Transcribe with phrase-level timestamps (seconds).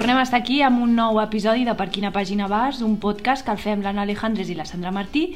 [0.00, 3.44] Tornem a estar aquí amb un nou episodi de Per quina pàgina vas, un podcast
[3.44, 5.26] que el fem l'Anna Alejandres i la Sandra Martí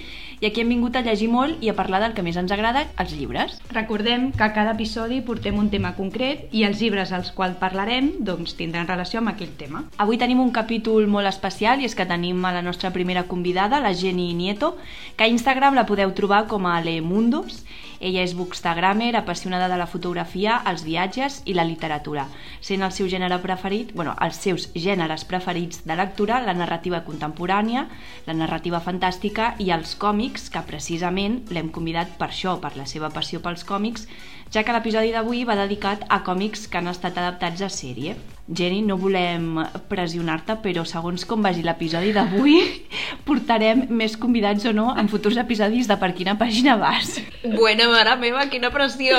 [0.40, 2.86] i aquí hem vingut a llegir molt i a parlar del que més ens agrada,
[2.96, 3.58] els llibres.
[3.74, 8.08] Recordem que a cada episodi portem un tema concret i els llibres als quals parlarem
[8.24, 9.84] doncs, tindran relació amb aquell tema.
[10.00, 13.84] Avui tenim un capítol molt especial i és que tenim a la nostra primera convidada,
[13.84, 14.78] la Jenny Nieto,
[15.18, 17.66] que a Instagram la podeu trobar com a Le Mundos
[18.04, 22.26] ella és bookstagrammer, apassionada de la fotografia, els viatges i la literatura,
[22.60, 27.86] sent el seu gènere preferit, bueno, els seus gèneres preferits de lectura, la narrativa contemporània,
[28.28, 33.08] la narrativa fantàstica i els còmics, que precisament l'hem convidat per això, per la seva
[33.14, 34.04] passió pels còmics,
[34.52, 38.16] ja que l'episodi d'avui va dedicat a còmics que han estat adaptats a sèrie.
[38.44, 39.56] Jenny, no volem
[39.88, 42.58] pressionar-te, però segons com vagi l'episodi d'avui,
[43.28, 47.14] portarem més convidats o no en futurs episodis de Per quina pàgina vas.
[47.40, 49.16] Bueno, mare meva, quina pressió!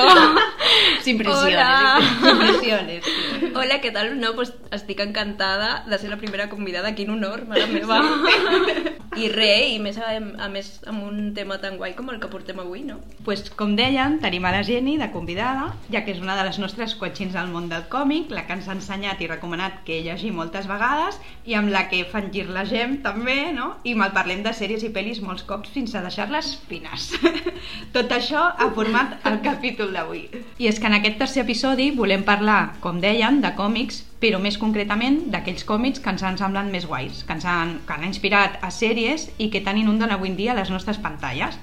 [1.06, 1.24] Sin.
[1.26, 1.98] Hola.
[2.22, 3.10] Sin pressiones.
[3.56, 4.14] Hola, què tal?
[4.22, 8.04] No, pues estic encantada de ser la primera convidada, quin honor, mare meva.
[9.16, 12.28] I res, i més a, a més amb un tema tan guai com el que
[12.30, 13.00] portem avui, no?
[13.24, 16.60] Pues, com deien, tenim a la Jenny de convidada, ja que és una de les
[16.60, 20.34] nostres coachins del món del còmic, la que ens ha ensenyat i recomanat que llegir
[20.36, 23.72] moltes vegades i amb la que fangir la gem també, no?
[23.88, 27.08] I mal parlem de sèries i pel·lis molts cops fins a deixar-les fines.
[27.96, 30.26] Tot això ha format el capítol d'avui.
[30.60, 34.60] I és que en aquest tercer episodi volem parlar, com deien, de còmics, però més
[34.60, 38.60] concretament d'aquells còmics que ens han semblat més guais, que ens han, que han inspirat
[38.66, 41.56] a sèries i que tant inunden avui en dia les nostres pantalles.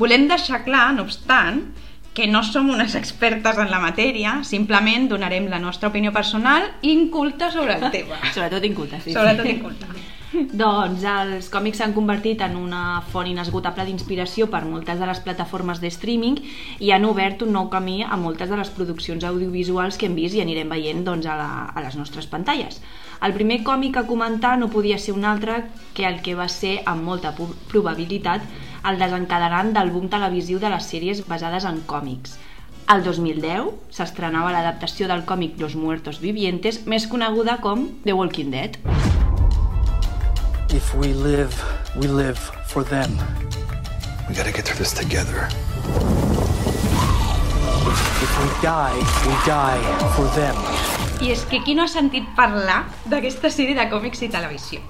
[0.00, 1.64] Volem deixar clar, no obstant,
[2.20, 7.48] que no som unes expertes en la matèria, simplement donarem la nostra opinió personal inculta
[7.50, 8.18] sobre el tema.
[8.34, 9.14] Sobretot inculta, sí.
[9.14, 9.54] Sobretot sí.
[9.56, 9.88] inculta.
[10.60, 15.80] Doncs els còmics s'han convertit en una font inesgotable d'inspiració per moltes de les plataformes
[15.80, 16.36] de streaming
[16.78, 20.36] i han obert un nou camí a moltes de les produccions audiovisuals que hem vist
[20.36, 22.82] i anirem veient doncs, a, la, a les nostres pantalles.
[23.24, 25.62] El primer còmic a comentar no podia ser un altre
[25.96, 27.32] que el que va ser, amb molta
[27.72, 28.44] probabilitat,
[28.88, 32.38] el desencadenant del boom televisiu de les sèries basades en còmics.
[32.90, 38.78] El 2010 s'estrenava l'adaptació del còmic Los Muertos Vivientes, més coneguda com The Walking Dead.
[40.74, 41.54] If we live,
[41.96, 43.14] we live for them.
[44.28, 45.48] We gotta get through this together.
[48.22, 49.82] If we die, we die
[50.16, 50.56] for them.
[51.20, 54.80] I és que qui no ha sentit parlar d'aquesta sèrie de còmics i televisió?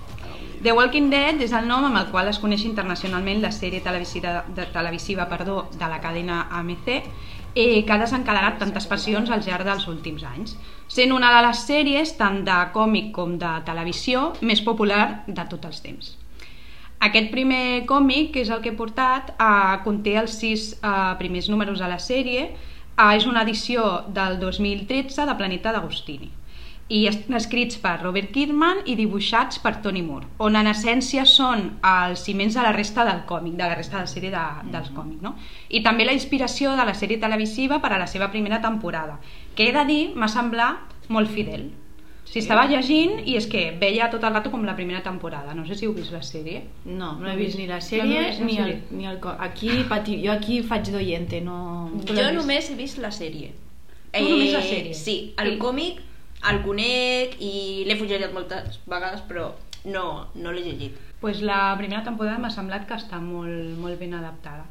[0.62, 4.42] The Walking Dead és el nom amb el qual es coneix internacionalment la sèrie televisiva,
[4.52, 6.88] de, televisiva perdó, de la cadena AMC
[7.54, 11.62] eh, que ha desencadenat tantes passions al llarg dels últims anys, sent una de les
[11.64, 16.10] sèries, tant de còmic com de televisió, més popular de tots els temps.
[17.08, 20.92] Aquest primer còmic, que és el que he portat, eh, conté els sis eh,
[21.22, 26.34] primers números de la sèrie, eh, és una edició del 2013 de Planeta d'Agostini
[26.90, 31.68] i estan escrits per Robert Kidman i dibuixats per Tony Moore, on en essència són
[31.86, 34.90] els ciments de la resta del còmic, de la resta de la sèrie de, dels
[34.96, 35.22] còmics.
[35.22, 35.36] No?
[35.70, 39.20] I també la inspiració de la sèrie televisiva per a la seva primera temporada,
[39.54, 41.70] que he de dir, m'ha semblat molt fidel.
[42.30, 45.54] Si estava llegint i és que veia tot el rato com la primera temporada.
[45.54, 46.60] No sé si heu vist la sèrie.
[46.86, 49.18] No, no he vist ni la sèrie, no la ni, el, ni el...
[49.46, 51.90] Aquí, pati, jo aquí faig d'oyente, no...
[52.06, 53.50] Jo només he vist la sèrie.
[54.14, 54.94] Tu només la sèrie?
[54.94, 56.06] Sí, el I- còmic
[56.48, 59.50] el conec i l'he fugellat moltes vegades, però
[59.84, 60.98] no, no l'he llegit.
[61.20, 64.64] pues la primera temporada m'ha semblat que està molt, molt ben adaptada.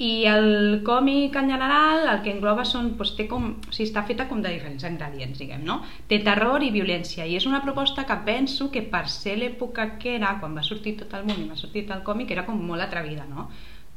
[0.00, 4.02] I el còmic en general el que engloba són, doncs, té com, o sigui, està
[4.08, 5.82] feta com de diferents ingredients, diguem, no?
[6.08, 10.16] Té terror i violència i és una proposta que penso que per ser l'època que
[10.16, 12.82] era, quan va sortir tot el món i va sortir el còmic, era com molt
[12.88, 13.50] atrevida, no?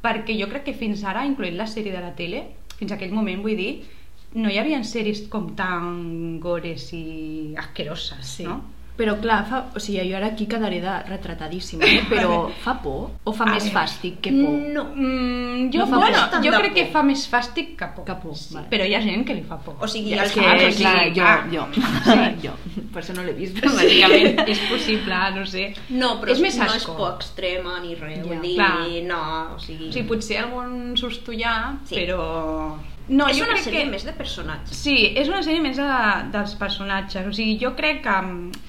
[0.04, 2.44] Perquè jo crec que fins ara, incloent la sèrie de la tele,
[2.76, 3.72] fins aquell moment, vull dir,
[4.34, 8.44] no hi havia sèries com tan gores i asqueroses, Sí.
[8.44, 8.62] no?
[8.96, 12.00] Però clar, fa, o sigui, jo ara aquí quedaré de retratadíssima, eh?
[12.08, 13.74] però fa por o fa A més veure.
[13.74, 14.54] fàstic que por?
[14.72, 14.84] No.
[14.94, 16.92] Mm, jo No fa bueno, jo crec que por.
[16.94, 18.06] fa més fàstic que por.
[18.06, 18.54] Que por, sí.
[18.54, 18.70] vale.
[18.70, 19.76] Però hi ha gent que li fa por.
[19.84, 22.24] O sigui, Ja, els és que, clar, sigui, jo, jo, sí.
[22.46, 22.54] jo,
[22.94, 24.40] per això no l'he vist, Sí, bàsicament.
[24.56, 25.74] és possible, no sé.
[25.90, 26.96] No, però és més no és asco.
[26.96, 28.24] por extrema ni res, Ja.
[28.24, 28.88] vull dir, Clar.
[29.12, 29.22] no,
[29.56, 29.90] o sigui...
[29.90, 31.96] O sigui, potser algun susto hi ha, Sí.
[32.00, 32.78] però...
[33.08, 33.90] No, és jo una sèrie que...
[33.90, 34.78] més de personatges.
[34.82, 35.88] Sí, és una sèrie més de,
[36.34, 37.26] dels personatges.
[37.28, 38.16] O sigui, jo crec que,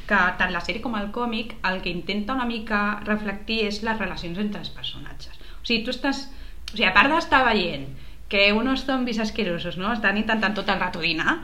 [0.10, 3.98] que tant la sèrie com el còmic el que intenta una mica reflectir és les
[3.98, 5.40] relacions entre els personatges.
[5.62, 6.28] O sigui, tu estàs...
[6.68, 7.88] O sigui, a part d'estar veient
[8.28, 9.94] que unos zombis asquerosos no?
[9.96, 11.38] estan intentant tot el rato dinar,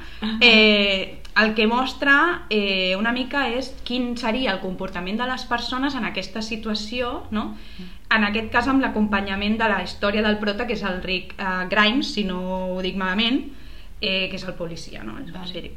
[0.44, 5.96] eh, el que mostra eh, una mica és quin seria el comportament de les persones
[5.98, 7.56] en aquesta situació, no?
[8.14, 11.66] en aquest cas amb l'acompanyament de la història del prota, que és el Rick eh,
[11.72, 12.40] Grimes, si no
[12.76, 13.42] ho dic malament,
[14.04, 15.16] eh, que és el policia, no?
[15.22, 15.72] És sèrie.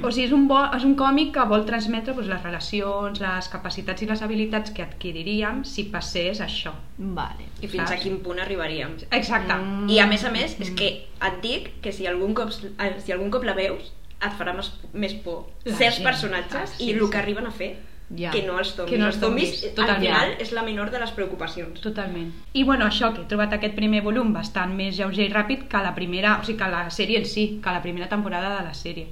[0.00, 3.50] O sigui, és un, bo, és un còmic que vol transmetre doncs, les relacions, les
[3.52, 6.72] capacitats i les habilitats que adquiriríem si passés això.
[6.96, 7.50] Vale.
[7.60, 7.98] I fins Saps?
[7.98, 8.96] a quin punt arribaríem.
[9.10, 9.60] Exacte.
[9.60, 9.90] Mm.
[9.92, 10.90] I a més a més, és que
[11.28, 15.12] et dic que si algun cop, si algun cop la veus, et farà més, més
[15.14, 16.06] por La certs gent.
[16.08, 17.10] personatges Ah, sí, i el sí.
[17.10, 17.76] que arriben a fer
[18.08, 18.30] Ja.
[18.30, 18.92] que no els zombis.
[18.92, 21.80] Que no els els zombis, zombis, al final, és la menor de les preocupacions.
[21.80, 22.32] Totalment.
[22.52, 25.76] I bueno, això, que he trobat aquest primer volum bastant més lleuger i ràpid que
[25.82, 28.74] la primera, o sigui, que la sèrie en si, que la primera temporada de la
[28.74, 29.08] sèrie.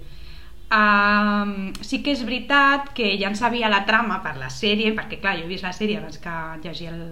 [0.75, 5.21] Um, sí que és veritat que ja en sabia la trama per la sèrie, perquè
[5.21, 6.33] clar, jo he vist la sèrie abans que
[6.65, 7.03] llegir el,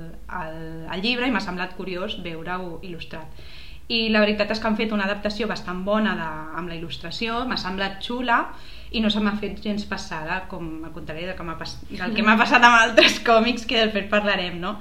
[0.40, 0.56] el,
[0.90, 3.44] el llibre i m'ha semblat curiós veure-ho il·lustrat.
[3.88, 7.42] I la veritat és que han fet una adaptació bastant bona de, amb la il·lustració,
[7.48, 8.44] m'ha semblat xula
[8.92, 11.78] i no se m'ha fet gens passada, com al contrari del que m'ha pas-
[12.38, 14.74] passat amb altres còmics que després parlarem, no?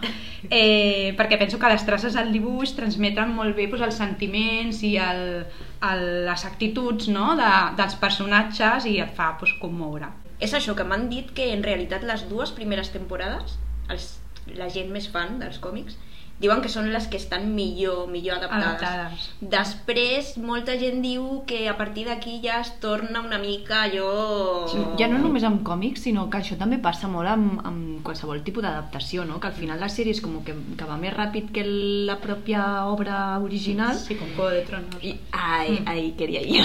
[0.50, 4.98] Eh, perquè penso que les traces del dibuix transmeten molt bé doncs, els sentiments i
[4.98, 5.45] el,
[5.92, 7.36] el, les actituds no?
[7.39, 10.12] de, dels personatges i et fa doncs, commoure.
[10.42, 13.57] És això, que m'han dit que en realitat les dues primeres temporades,
[13.89, 14.19] els,
[14.57, 15.98] la gent més fan dels còmics,
[16.41, 18.81] diuen que són les que estan millor, millor adaptades.
[18.81, 19.27] Adaptades.
[19.41, 24.65] Després, molta gent diu que a partir d'aquí ja es torna una mica allò...
[24.99, 28.65] Ja no només amb còmics, sinó que això també passa molt amb, amb qualsevol tipus
[28.65, 29.39] d'adaptació, no?
[29.39, 31.63] Que al final la sèrie és com que, que va més ràpid que
[32.09, 33.95] la pròpia obra original.
[34.01, 34.97] Sí, com Juego de Tronos.
[35.05, 36.63] I, ai, ai, quería ir.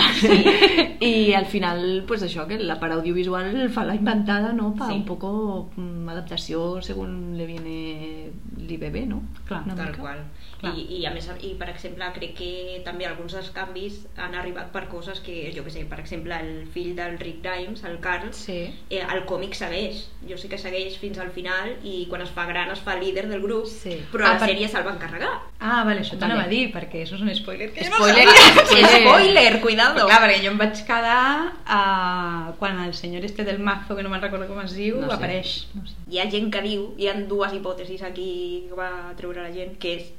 [1.00, 4.72] I al final, pues això, que la part audiovisual fa la inventada, ¿no?
[4.74, 4.96] Para Sí.
[5.00, 9.20] un poco mm, adaptació según le viene l'IBB, no?
[9.46, 10.16] Clar, Una Tal mica.
[10.60, 10.72] Clar.
[10.78, 14.70] I, I a més, i per exemple, crec que també alguns dels canvis han arribat
[14.72, 18.32] per coses que, jo que sé, per exemple, el fill del Rick Grimes, el Carl,
[18.32, 18.72] Sí.
[18.90, 20.06] eh, el còmic segueix.
[20.26, 23.28] Jo sé que segueix fins al final i quan es fa gran es fa líder
[23.28, 24.00] del grup, Sí.
[24.12, 25.34] però Ah, a la per- sèrie se'l van carregar.
[25.60, 26.56] Ah, vale, això t'anava a Vale.
[26.56, 28.64] dir, perquè això és un spoiler que jo no Spoiler, sabia.
[28.66, 29.00] spoiler.
[29.02, 29.94] Spoiler, cuidado!
[29.94, 34.02] Però clar, perquè jo em vaig quedar uh, quan el senyor este del mazo, que
[34.02, 35.14] no me'n recordo com es diu, No sé.
[35.14, 35.66] apareix.
[35.74, 35.94] No sé.
[36.10, 39.76] Hi ha gent que diu, hi ha dues hipòtesis aquí que va treure la gent,
[39.78, 40.12] que és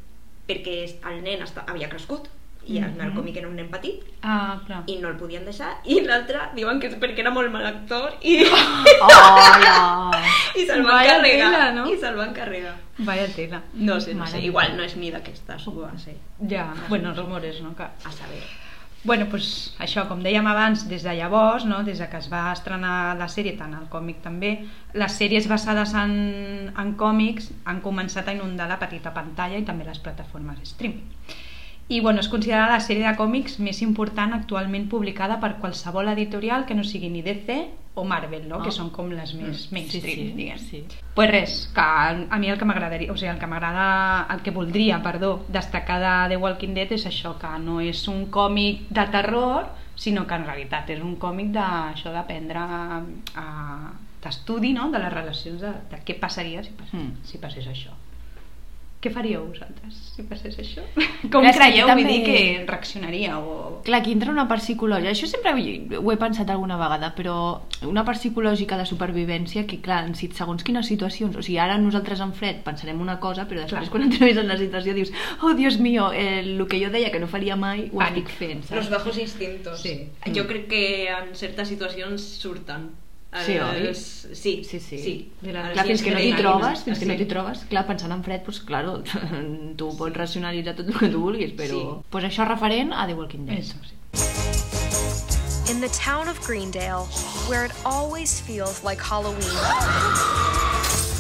[0.47, 2.27] perquè el nen està, havia crescut
[2.67, 3.13] i el Mhm.
[3.15, 4.83] còmic era un nen petit Ah, clar.
[4.88, 8.11] i no el podien deixar i l'altre diuen que és perquè era molt mal actor
[8.21, 8.44] i,
[9.01, 10.11] Hola!
[10.59, 11.85] i se'l van Vaya carregar tela, no?
[11.89, 13.61] i se'l van carregar Vaya tela.
[13.73, 16.17] no sé, no Mare sé, igual no és ni d'aquestes ho va ser
[16.49, 17.75] Ja, bueno, rumores, no?
[17.75, 17.83] Que...
[17.83, 18.44] a saber
[19.03, 21.83] Bueno, pues això, com dèiem abans, des de llavors, no?
[21.85, 24.53] des de que es va estrenar la sèrie, tant el còmic també,
[24.97, 26.15] les sèries basades en,
[26.73, 31.05] en còmics han començat a inundar la petita pantalla i també les plataformes streaming.
[31.88, 36.65] I bueno, és considerada la sèrie de còmics més important actualment publicada per qualsevol editorial
[36.67, 37.61] que no sigui ni DC
[37.97, 38.59] o Marvel, no?
[38.59, 38.63] Ah.
[38.63, 40.59] que són com les més mainstream, sí, sí, diguem.
[40.59, 40.83] sí.
[41.15, 44.51] Pues res, que a mi el que m'agradaria, o sigui, el que m'agrada, el que
[44.51, 49.05] voldria, perdó, destacar de The Walking Dead és això, que no és un còmic de
[49.11, 53.91] terror, sinó que en realitat és un còmic d'això d'aprendre a-
[54.23, 57.23] d'estudi, no?, de les relacions, de, de què passaria si, passés, Mm.
[57.23, 57.91] si passés això.
[58.97, 60.81] Què faríeu vosaltres si passés això?
[61.29, 63.38] Com Clar, creieu, vull dir, també- que reaccionaríeu?
[63.45, 63.81] O...
[63.85, 65.11] Clar, aquí entra una part psicològica.
[65.11, 67.35] Això sempre ho he pensat alguna vegada, però
[67.85, 71.37] una part psicològica de supervivència que, clar, en si- segons quines situacions...
[71.37, 73.92] O sigui, ara nosaltres en fred pensarem una cosa, però després Clar.
[73.94, 75.13] quan entrevis en la situació dius
[75.44, 78.25] oh, Dios mío, eh, el que jo deia que no faria mai ho Pànic.
[78.25, 78.89] estic fent, los saps?
[78.97, 80.09] bajos instintos Sí.
[80.33, 82.89] jo crec que en certes situacions surten
[83.45, 83.94] Sí, oi?
[83.95, 84.97] Sí, Sí, sí.
[84.97, 85.31] sí.
[85.41, 86.41] De Clar, fins que no t'hi adrenalina.
[86.41, 87.19] trobes, fins que no Sí.
[87.19, 89.03] t'hi trobes, clar, pensant en fred, doncs, claro,
[89.77, 91.79] tu pots racionalitzar tot el que tu vulguis, però...
[91.79, 92.06] Sí.
[92.09, 93.59] Pues això referent a The Walking Dead.
[93.59, 93.94] Eso, sí.
[95.71, 97.06] In the town of Greendale,
[97.49, 99.51] where it always feels like Halloween,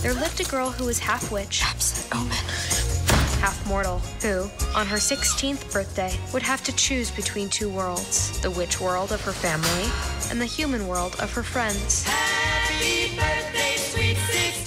[0.01, 1.59] there lived a girl who was half witch,
[3.41, 8.49] half mortal, who, on her 16th birthday, would have to choose between two worlds the
[8.51, 9.89] witch world of her family
[10.29, 12.05] and the human world of her friends.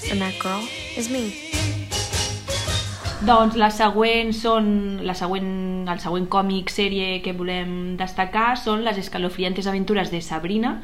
[0.09, 0.63] And that girl
[0.97, 1.51] is me.
[3.21, 4.65] Doncs la següent són,
[5.05, 10.79] la següent, el següent còmic, sèrie que volem destacar són les escalofriantes aventures de Sabrina,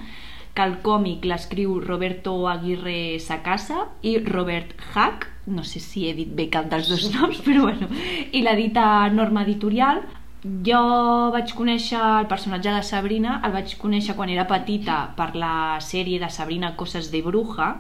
[0.54, 6.30] que el còmic l'escriu Roberto Aguirre Sacasa i Robert Hack, no sé si he dit
[6.30, 7.90] bé cap dels dos noms, però bueno,
[8.30, 10.04] i l'edita Norma Editorial.
[10.44, 10.80] Jo
[11.34, 16.20] vaig conèixer el personatge de Sabrina, el vaig conèixer quan era petita per la sèrie
[16.22, 17.72] de Sabrina Coses de Bruja,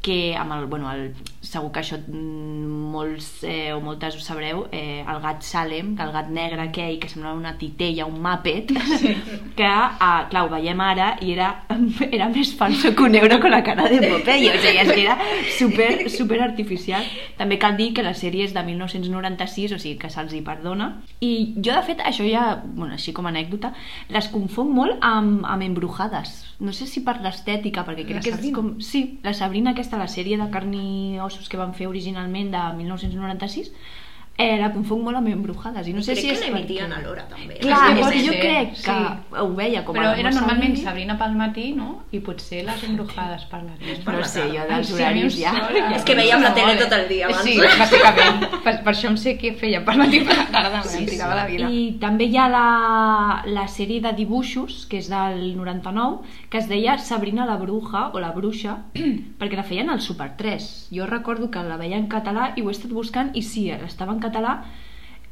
[0.00, 4.62] que amb el, bueno, el, segur que això mm, molts eh, o moltes ho sabreu,
[4.72, 8.72] eh, el gat Salem, que el gat negre aquell que semblava una titella, un mapet,
[9.00, 9.14] sí.
[9.58, 11.50] que, eh, clar, ho veiem ara i era,
[12.10, 15.00] era més falso que un euro con la cara de Popeye, o sigui, és que
[15.04, 15.16] era
[15.56, 17.08] super, super artificial.
[17.40, 20.92] També cal dir que la sèrie és de 1996, o sigui que se'ls hi perdona.
[21.24, 23.72] I jo, de fet, això ja, bueno, així com a anècdota,
[24.12, 26.36] les confonc molt amb, amb embrujades.
[26.60, 28.56] No sé si per l'estètica, perquè crec La que és Sabrina?
[28.58, 28.72] com...
[28.84, 32.62] Sí, la Sabrina aquesta, la sèrie de carn i ossos que van fer originalment de
[32.78, 33.72] 1996,
[34.40, 35.86] eh, la confonc molt amb embrujades.
[35.86, 37.58] I no sé Crec si que és l'emitien perquè- a l'hora, també.
[37.60, 39.36] Clar, Sí, és pot que jo crec que sí.
[39.42, 40.90] ho veia com Però a era normalment Sabrina.
[40.90, 41.88] Sabrina pel matí, no?
[42.10, 44.06] I potser les embrujades per la nit.
[44.06, 45.52] No sé, jo dels Sí, horaris ja...
[45.52, 45.94] sona.
[45.96, 47.42] És que veiem la tele tot el dia abans.
[47.44, 48.40] Sí, bàsicament.
[48.64, 51.34] Per, per això em sé què feia per matí per la tarda, sí, em tirava
[51.38, 51.68] la vida.
[51.70, 52.64] I també hi ha la,
[53.46, 58.20] la sèrie de dibuixos, que és del 99, que es deia Sabrina la Bruja o
[58.20, 58.78] la Bruixa,
[59.40, 60.88] perquè la feien al Super 3.
[60.96, 64.12] Jo recordo que la veia en català i ho he estat buscant i sí, estava
[64.12, 64.29] en català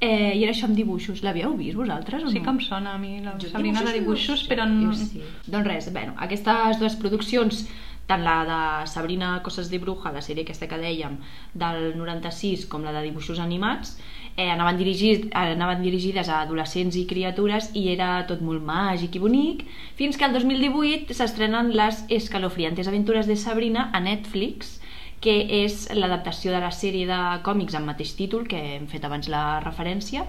[0.00, 1.23] eh, i era això amb dibuixos.
[1.26, 2.45] L'havíeu vist vosaltres o Sí no?
[2.45, 4.69] que em sona a mi la Jo Sabrina de dibuixos però...
[4.71, 4.95] No...
[4.95, 5.23] sí.
[5.47, 7.67] Doncs res, bueno, aquestes dues produccions,
[8.09, 11.19] tant la de Sabrina Coses de Bruja, la sèrie aquesta que dèiem,
[11.52, 13.99] del 96, com la de dibuixos animats,
[14.37, 19.23] eh, anaven, dirigit, anaven dirigides a adolescents i criatures i era tot molt màgic i
[19.25, 19.67] bonic,
[19.99, 24.78] fins que el 2018 s'estrenen les escalofriantes aventures de Sabrina a Netflix,
[25.21, 25.35] que
[25.65, 29.61] és l'adaptació de la sèrie de còmics amb mateix títol, que hem fet abans la
[29.65, 30.27] referència,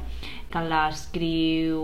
[0.50, 1.82] que l'escriu,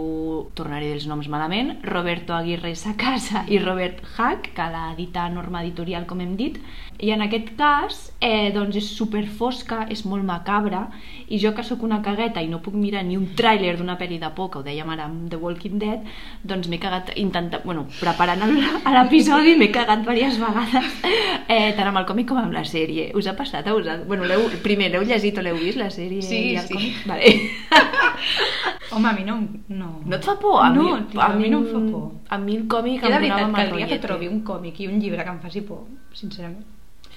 [0.58, 6.08] tornaré dels noms malament, Roberto Aguirre Sacasa i Robert Hack, que l'ha editat Norma Editorial,
[6.10, 6.58] com hem dit,
[6.98, 10.88] i en aquest cas eh, doncs és super fosca, és molt macabra,
[11.28, 14.18] i jo que sóc una cagueta i no puc mirar ni un tràiler d'una pel·li
[14.22, 16.10] de por, que ho dèiem ara amb The Walking Dead,
[16.42, 18.42] doncs m'he cagat intentant, bueno, preparant
[18.98, 21.00] l'episodi m'he cagat diverses vegades,
[21.48, 23.12] eh, tant amb el còmic com amb la sèrie.
[23.14, 24.08] Us ha passat a vosaltres?
[24.10, 24.26] Bueno,
[24.66, 26.74] primer, l'heu llegit o l'heu vist, la sèrie Sí, i el sí.
[26.74, 27.02] còmic?
[27.06, 27.36] Vale.
[28.92, 29.40] Home, a mi no...
[29.70, 30.62] No, No et fa por?
[30.64, 32.12] A no, mi, tio, a mi no em fa por.
[32.30, 34.42] A mi el còmic Jo de em donava mal que el dia que trobi un
[34.44, 35.84] còmic i un llibre que em faci por,
[36.14, 36.64] sincerament.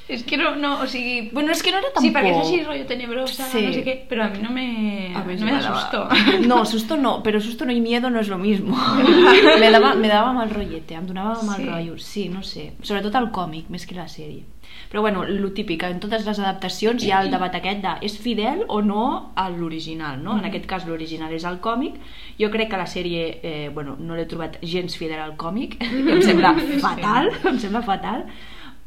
[0.09, 1.29] És que no, no o sigui...
[1.35, 2.41] Bueno, és que no era tan Sí, perquè por.
[2.41, 3.61] és així, rotllo tenebrosa, Sí.
[3.67, 6.09] no sé què, però a mi no me, A mi no me da susto.
[6.49, 8.75] No, susto no, pero susto no y miedo no es lo mismo.
[9.61, 11.67] me, daba, me daba mal rollete, em donava mal Sí.
[11.67, 11.99] rotllo.
[11.99, 12.73] Sí, no sé.
[12.81, 14.45] Sobretot el còmic, més que la sèrie.
[14.89, 18.19] Però bueno, el típic, en totes les adaptacions hi ha el debat aquest de és
[18.19, 20.39] fidel o no a l'original, no?
[20.39, 21.99] En aquest cas l'original és el còmic.
[22.41, 25.77] Jo crec que la sèrie, eh, bueno, no l'he trobat gens fidel al còmic,
[26.15, 28.25] em sembla fatal, em sembla fatal.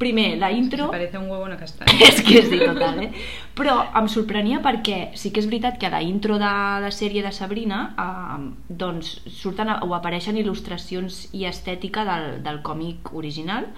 [0.02, 0.90] Primer, la intro...
[0.90, 1.92] Parece un huevo una castanya.
[2.02, 3.10] és que sí, total, eh?
[3.54, 7.22] Però em sorprenia perquè sí que és veritat que a la intro de la sèrie
[7.22, 13.70] de Sabrina eh, doncs surten o apareixen il·lustracions i estètica del, del còmic original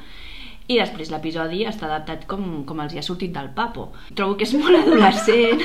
[0.66, 3.90] i després l'episodi està adaptat com, com els hi ha sortit del papo.
[4.16, 5.60] Trobo que és molt adolescent,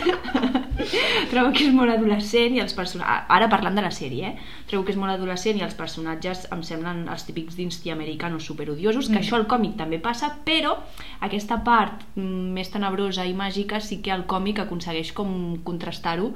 [1.31, 3.29] trobo que és molt adolescent i els personatges...
[3.31, 4.49] Ara parlant de la sèrie, eh?
[4.67, 9.07] Trobo que és molt adolescent i els personatges em semblen els típics d'insti americanos superodiosos,
[9.07, 9.23] que Mm.
[9.23, 10.75] això al còmic també passa, però
[11.21, 16.33] aquesta part mm, més tenebrosa i màgica sí que el còmic aconsegueix com contrastar-ho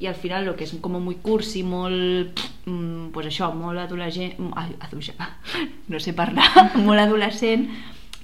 [0.00, 2.42] i al final el que és com molt cursi, molt...
[2.66, 4.34] Mm, pues això, molt adolescent...
[4.56, 5.22] Ai, adolescent...
[5.90, 6.46] No sé parlar.
[6.86, 7.68] molt adolescent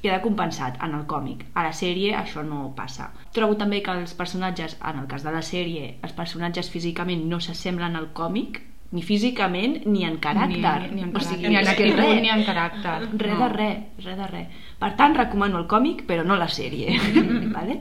[0.03, 1.47] queda compensat en el còmic.
[1.55, 3.11] A la sèrie això no passa.
[3.33, 7.41] Trobo també que els personatges, en el cas de la sèrie, els personatges físicament no
[7.41, 8.63] s'assemblen al còmic,
[8.93, 10.91] ni físicament ni en caràcter.
[10.93, 12.21] Ni, ni en o caràcter, sigui, ni en actitud, res.
[12.23, 12.95] ni en caràcter.
[13.19, 13.41] Res No.
[13.41, 14.47] de res, res de res.
[14.79, 16.95] Per tant, recomano el còmic, però no la sèrie.
[17.57, 17.81] vale?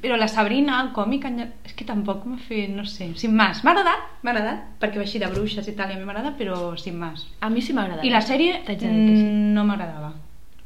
[0.00, 1.26] Però la Sabrina, el còmic,
[1.66, 3.64] és que tampoc m'ha fet, no sé, sin más.
[3.64, 6.36] M'ha agradat, m'ha agradat, perquè va així de bruixes i tal, i a mi m'agrada,
[6.38, 7.26] però sin más.
[7.40, 8.04] A mi sí m'ha agradat.
[8.04, 8.86] I la sèrie sí.
[8.86, 10.12] mm, no m'agradava.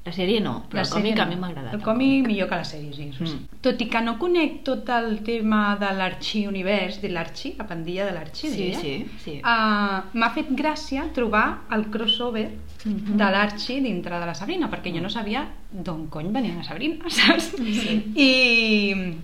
[0.04, 1.40] La sèrie no, però La el còmic sèrie a mi no.
[1.42, 1.74] m'ha agradat.
[1.74, 3.04] El còmic millor que la sèrie, sí.
[3.20, 3.60] Mm.
[3.62, 8.12] Tot i que no conec tot el tema de l'arxi-univers, de l'arxi, la pandilla de
[8.16, 8.80] l'arxi, Sí, diria.
[8.80, 9.36] sí, sí.
[9.44, 12.48] Uh, M'ha fet gràcia trobar el crossover
[12.84, 13.16] Mhm.
[13.16, 16.96] de l'Archie dintre de la Sabrina, perquè jo no sabia d'on cony venia la Sabrina,
[17.08, 17.52] saps?
[17.56, 18.12] Sí.
[18.16, 19.14] I,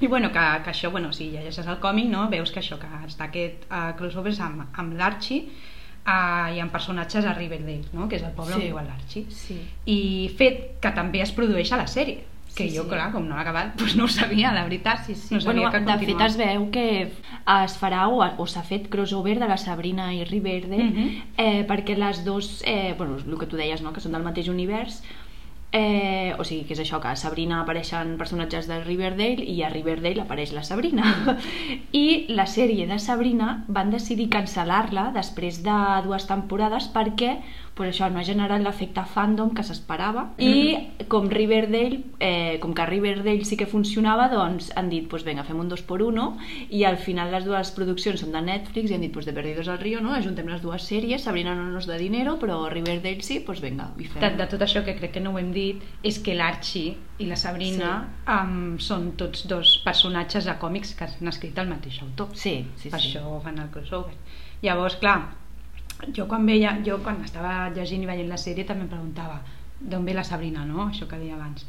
[0.00, 2.88] i bueno, que, que això, bueno, si llegeixes el còmic, no, veus que això, que
[3.06, 5.44] està aquest uh, crossover amb, amb l'Archie
[6.06, 8.08] uh, i amb personatges a Riverdale, no?
[8.08, 8.60] que és el poble Sí.
[8.60, 9.26] on viu l'Archie.
[9.30, 9.58] Sí.
[9.86, 12.88] I fet que també es produeix a la sèrie, que Sí, jo, sí.
[12.90, 15.04] clar, com no l'ha acabat, doncs no ho sabia, la veritat.
[15.06, 15.34] Sí, sí.
[15.34, 16.84] No sabia bueno, que de fet es veu que
[17.64, 21.22] es farà o, o s'ha fet crossover de la Sabrina i Riverde Mhm.
[21.36, 23.92] eh, perquè les dos, eh, bueno, el que tu deies, no?
[23.92, 25.02] que són del mateix univers,
[25.76, 29.70] Eh, o sigui, que és això, que a Sabrina apareixen personatges de Riverdale i a
[29.72, 31.08] Riverdale apareix la Sabrina.
[32.04, 37.32] I la sèrie de Sabrina van decidir cancel·lar-la després de dues temporades perquè
[37.74, 42.86] pues això no ha generat l'efecte fandom que s'esperava i com Riverdale eh, com que
[42.86, 46.36] Riverdale sí que funcionava doncs han dit, pues vinga, fem un dos por uno
[46.70, 49.68] i al final les dues produccions són de Netflix i han dit, pues de Perdidos
[49.68, 50.14] al Río no?
[50.14, 54.06] ajuntem les dues sèries, Sabrina no nos da dinero però Riverdale sí, pues vinga, i
[54.06, 56.94] fem De, de tot això que crec que no ho hem dit és que l'Archie
[57.18, 58.34] i la Sabrina sí.
[58.38, 62.90] um, són tots dos personatges de còmics que han escrit el mateix autor sí, sí,
[62.90, 63.10] per sí.
[63.10, 64.14] això fan el crossover
[64.62, 65.43] llavors clar
[66.16, 69.40] jo quan veia jo quan estava llegint i veient la sèrie també em preguntava
[69.80, 70.88] d'on ve la Sabrina no?
[70.88, 71.66] això que deia abans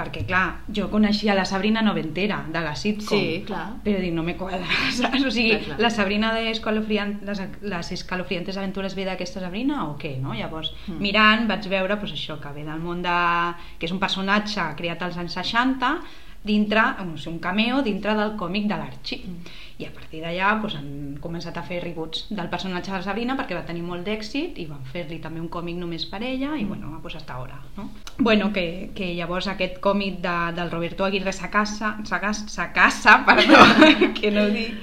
[0.00, 3.66] perquè clar, jo coneixia la Sabrina noventera de la sitcom Sí, clar.
[3.84, 4.64] però dic, no me quadra
[4.96, 5.24] saps?
[5.26, 5.80] o sigui, Clar, clar.
[5.80, 10.32] la Sabrina de les, les escalofriantes aventures ve d'aquesta Sabrina o què, no?
[10.32, 11.00] Llavors, Mm.
[11.02, 13.18] mirant vaig veure pues, això, que ve del món de...
[13.78, 15.92] que és un personatge creat als anys 60
[16.44, 19.58] dintre, no sé, un cameo dintre del còmic de l'Archie Mm.
[19.80, 23.36] i a partir d'allà pues, han començat a fer reboots del personatge de la Sabrina
[23.36, 26.64] perquè va tenir molt d'èxit i van fer-li també un còmic només per ella i
[26.64, 27.90] bueno, pues hasta ara no?
[28.18, 33.60] bueno, que, que llavors aquest còmic de, del Roberto Aguirre Sacasa, Sacasa, Sacasa perdó,
[34.20, 34.74] que no ho dic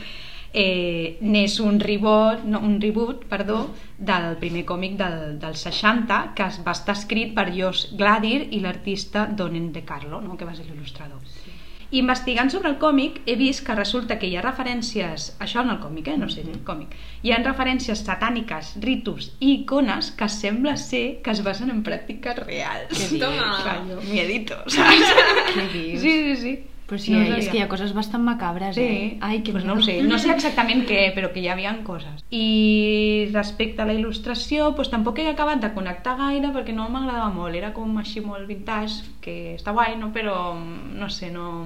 [0.53, 6.47] eh, n'és un reboot, no, un reboot perdó, del primer còmic del, del 60 que
[6.47, 10.37] es va estar escrit per Jos Gladir i l'artista Donen de Carlo no?
[10.37, 11.46] que va ser l'il·lustrador sí.
[11.91, 15.79] Investigant sobre el còmic he vist que resulta que hi ha referències això en el
[15.79, 16.17] còmic, eh?
[16.19, 21.31] no sé, el còmic hi ha referències satàniques, ritus i icones que sembla ser que
[21.31, 23.21] es basen en pràctiques reals Què dius?
[23.23, 23.51] Toma.
[23.63, 25.13] Callo, miedito, saps?
[25.53, 26.01] Què dius?
[26.01, 29.17] sí, sí, sí Però sí, No és que hi ha coses bastant macabres, Sí, eh?
[29.19, 32.23] Ai, que pues no ho sé, no sé exactament què, però que hi havia coses.
[32.31, 37.27] I respecte a la il·lustració, pues tampoc he acabat de connectar gaire perquè no m'agradava
[37.35, 40.13] molt, era com així molt vintage, que està guai, no?
[40.15, 41.65] però no sé, no,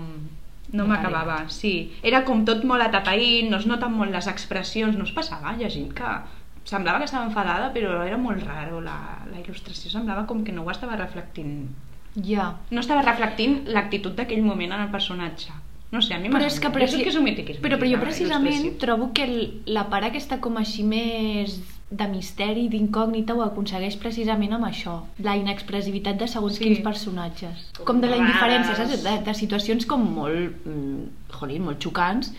[0.71, 1.43] no No m'acabava.
[1.53, 5.53] Sí, era com tot molt atapeït, no es noten molt les expressions, no es passava
[5.59, 6.17] llegint que
[6.65, 8.97] semblava que estava enfadada, però era molt raro, la,
[9.29, 11.67] la il·lustració semblava com que no ho estava reflectint
[12.15, 12.57] Ja.
[12.71, 15.51] no estava reflectint l'actitud d'aquell moment en el personatge.
[15.91, 17.01] No sé, a mi Però m'ha és que, preci...
[17.03, 20.55] Jo és un mitiquisme, però, però jo precisament trobo que el, la part aquesta com
[20.57, 21.57] així més
[21.91, 26.63] de misteri, d'incògnita, ho aconsegueix precisament amb això, la inexpressivitat de segons Sí.
[26.63, 27.65] quins personatges.
[27.83, 29.03] Com de la indiferència, saps?
[29.03, 32.31] De, de situacions com molt, mm, jolín, molt xocants,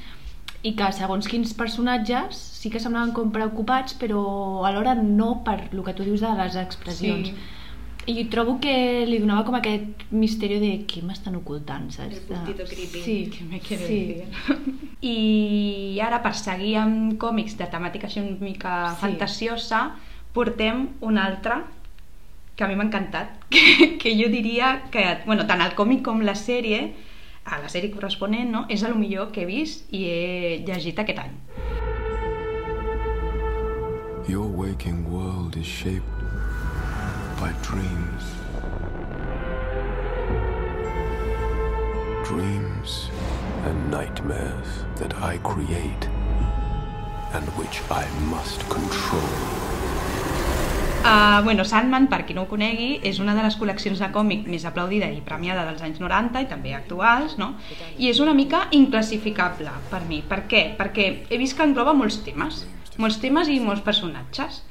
[0.63, 5.83] i que segons quins personatges sí que semblaven com preocupats, però alhora no per el
[5.85, 7.29] que tu dius de les expressions.
[7.29, 7.35] Sí.
[8.07, 12.17] I trobo que li donava com aquest misteri de què m'estan ocultant, saps?
[12.17, 13.03] El puntito De- creepy.
[13.05, 13.99] Sí, Què me quiere sí.
[14.09, 14.57] decir?
[15.13, 19.01] I ara, per seguir amb còmics de temàtica així una mica Sí.
[19.05, 19.85] fantasiosa,
[20.35, 21.61] portem un altre
[22.57, 26.21] que a mi m'ha encantat, que, que jo diria que, bueno, tant el còmic com
[26.27, 26.93] la sèrie,
[27.45, 28.67] a la sèrie corresponent, no?
[28.69, 31.39] és el millor que he vist i he llegit aquest any.
[34.29, 36.03] Your waking world is shaped
[37.43, 38.25] by dreams.
[42.31, 43.11] Dreams
[43.67, 46.05] and nightmares that I create
[47.35, 49.33] and which I must control.
[51.05, 54.47] Uh, bueno, Sandman, per qui no ho conegui, és una de les col·leccions de còmic
[54.47, 57.57] més aplaudida i premiada dels anys 90 i també actuals, no?
[57.99, 60.23] I és una mica inclassificable per mi.
[60.23, 60.69] Per què?
[60.79, 62.63] Perquè he vist que engloba molts temes,
[63.03, 64.63] molts temes i molts personatges.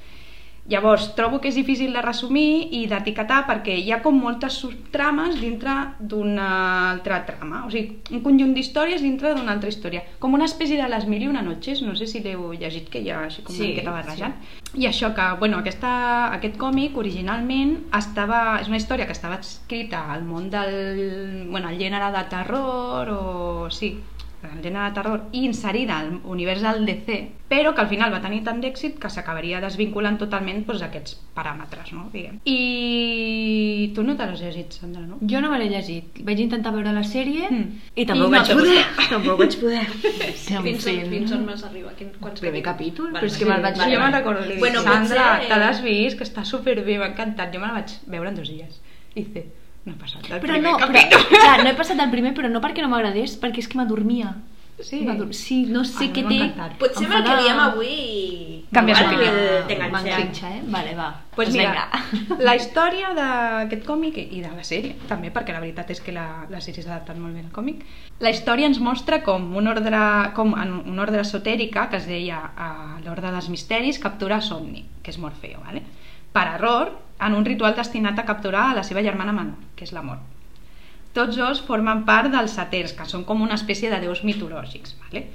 [0.69, 5.39] Llavors, trobo que és difícil de resumir i d'etiquetar perquè hi ha com moltes subtrames
[5.41, 6.50] dintre d'una
[6.91, 10.88] altra trama, o sigui, un conjunt d'històries dintre d'una altra història, com una espècie de
[10.91, 13.56] les mil i una noches, no sé si l'heu llegit, que hi ha així com
[13.56, 14.38] Sí, una miqueta barrejant.
[14.78, 15.91] I això que, bueno, aquesta,
[16.38, 21.82] aquest còmic originalment estava, és una història que estava escrita al món del, bueno, el
[21.82, 23.95] gènere de terror o, sí,
[24.43, 27.17] el gènere de terror i inserida al univers del DC,
[27.51, 31.91] però que al final va tenir tant d'èxit que s'acabaria desvinculant totalment doncs, aquests paràmetres,
[31.93, 32.08] no?
[32.13, 32.39] Diguem.
[32.45, 35.19] I tu no te l'has llegit, Sandra, no?
[35.21, 36.21] Jo no me l'he llegit.
[36.27, 37.80] Vaig intentar veure la sèrie Mm.
[37.95, 38.84] i tampoc I no vaig poder.
[39.10, 39.86] tampoc vaig poder.
[40.41, 40.97] Sí, Fins, fi.
[41.04, 41.93] on, fins on vas arribar?
[41.97, 44.82] Quin, quants Primer capítol, Vale, però és que me'l vaig Vale, jo me'n recordo, Bueno,
[44.82, 47.54] Sandra, potser- te l'has vist, que està superbé, m'ha encantat.
[47.54, 48.82] Jo me la vaig veure en dos dies.
[49.15, 49.45] I dice,
[49.85, 51.27] no ha passat el Però primer no, però, capítol.
[51.41, 54.35] clar, no he passat el primer, però no perquè no m'agradés, perquè és que m'adormia.
[54.81, 55.03] Sí.
[55.37, 56.37] Sí, no sé Ai, què té.
[56.81, 57.95] Potser amb el que de- diem avui...
[58.73, 59.89] Canvies d'opinió.
[59.91, 60.61] M'enganxa, eh?
[60.73, 61.09] Vale, va.
[61.35, 62.37] Pues Doncs mira, vinga.
[62.47, 66.25] la història d'aquest còmic i de la sèrie, també, perquè la veritat és que la,
[66.49, 67.83] la sèrie s'ha adaptat molt bé al còmic,
[68.25, 70.01] la història ens mostra com un ordre,
[70.39, 72.71] com en una ordre esotèrica que es deia a
[73.05, 75.83] l'ordre dels misteris captura Somni, que és Morfeo, ¿vale?
[76.31, 79.93] Per error, en un ritual destinat a capturar a la seva germana menor, que és
[79.93, 80.23] la mort.
[81.13, 84.95] Tots dos formen part dels saters, que són com una espècie de déus mitològics.
[85.05, 85.25] Vale?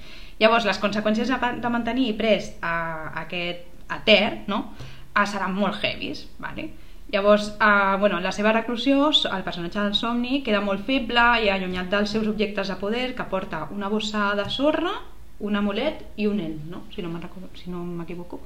[0.41, 2.77] Llavors, les conseqüències de mantenir pres a
[3.23, 4.75] aquest ater no?
[5.15, 6.27] Ah, seran molt heavies.
[6.39, 6.71] Vale?
[7.13, 11.51] Llavors, eh, bueno, en la seva reclusió, el personatge del somni queda molt feble i
[11.53, 14.97] allunyat dels seus objectes de poder, que porta una bossa de sorra,
[15.39, 16.83] un amulet i un ell, no?
[16.95, 18.41] si no recordo, si no m'equivoco.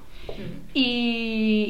[0.75, 0.89] I,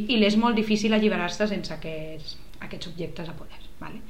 [0.08, 3.62] i li és molt difícil alliberar-se sense aquests, aquests objectes de poder.
[3.80, 4.02] Vale?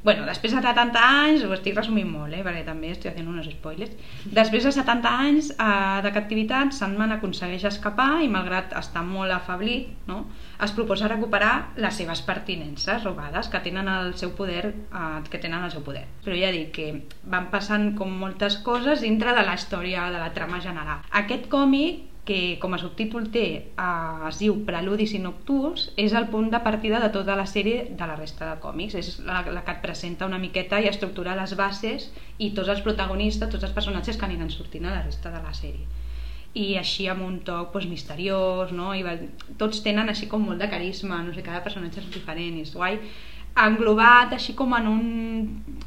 [0.00, 3.48] Bueno, després de 70 anys, ho estic resumint molt, eh, perquè també estic fent uns
[3.50, 3.96] spoilers,
[4.36, 9.90] després de 70 anys eh, de captivitat, Sandman aconsegueix escapar i malgrat estar molt afablit,
[10.06, 10.20] no,
[10.62, 15.66] es proposa recuperar les seves pertinences robades que tenen el seu poder, eh, que tenen
[15.66, 16.04] el seu poder.
[16.22, 16.88] Però ja dic que
[17.26, 21.02] van passant com moltes coses dintre de la història, de la trama general.
[21.24, 26.28] Aquest còmic que com a subtítol té, eh, es diu Preludis i Nocturns, és el
[26.32, 28.98] punt de partida de tota la sèrie de la resta de còmics.
[29.00, 32.84] És la, la que et presenta una miqueta i estructura les bases i tots els
[32.84, 35.88] protagonistes, tots els personatges que aniran sortint a la resta de la sèrie.
[36.58, 38.92] I així amb un toc doncs, misteriós, no?
[38.96, 39.04] I
[39.56, 42.76] tots tenen així com molt de carisma, no sé, cada personatge és diferent i és
[42.76, 43.00] guai
[43.66, 45.02] englobat així com en un,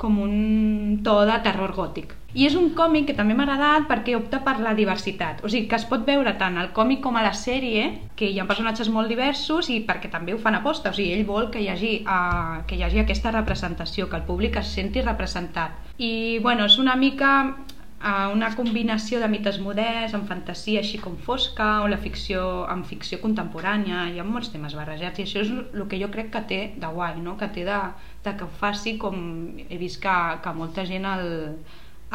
[0.02, 2.18] com un to de terror gòtic.
[2.34, 5.42] I és un còmic que també m'ha agradat perquè opta per la diversitat.
[5.44, 8.40] O sigui, que es pot veure tant al còmic com a la sèrie, que hi
[8.40, 10.94] ha personatges molt diversos i perquè també ho fan aposta.
[10.94, 14.28] O sigui, ell vol que hi hagi, uh, que hi hagi aquesta representació, que el
[14.30, 15.92] públic es senti representat.
[15.98, 17.34] I, bueno, és una mica
[18.04, 22.86] uh, una combinació de mites moderns amb fantasia així com fosca o la ficció amb
[22.86, 26.42] ficció contemporània hi ha molts temes barrejats i això és el que jo crec que
[26.50, 27.38] té de guai no?
[27.38, 27.80] que té de,
[28.26, 29.22] de que ho faci com
[29.70, 31.56] he vist que, que molta gent el,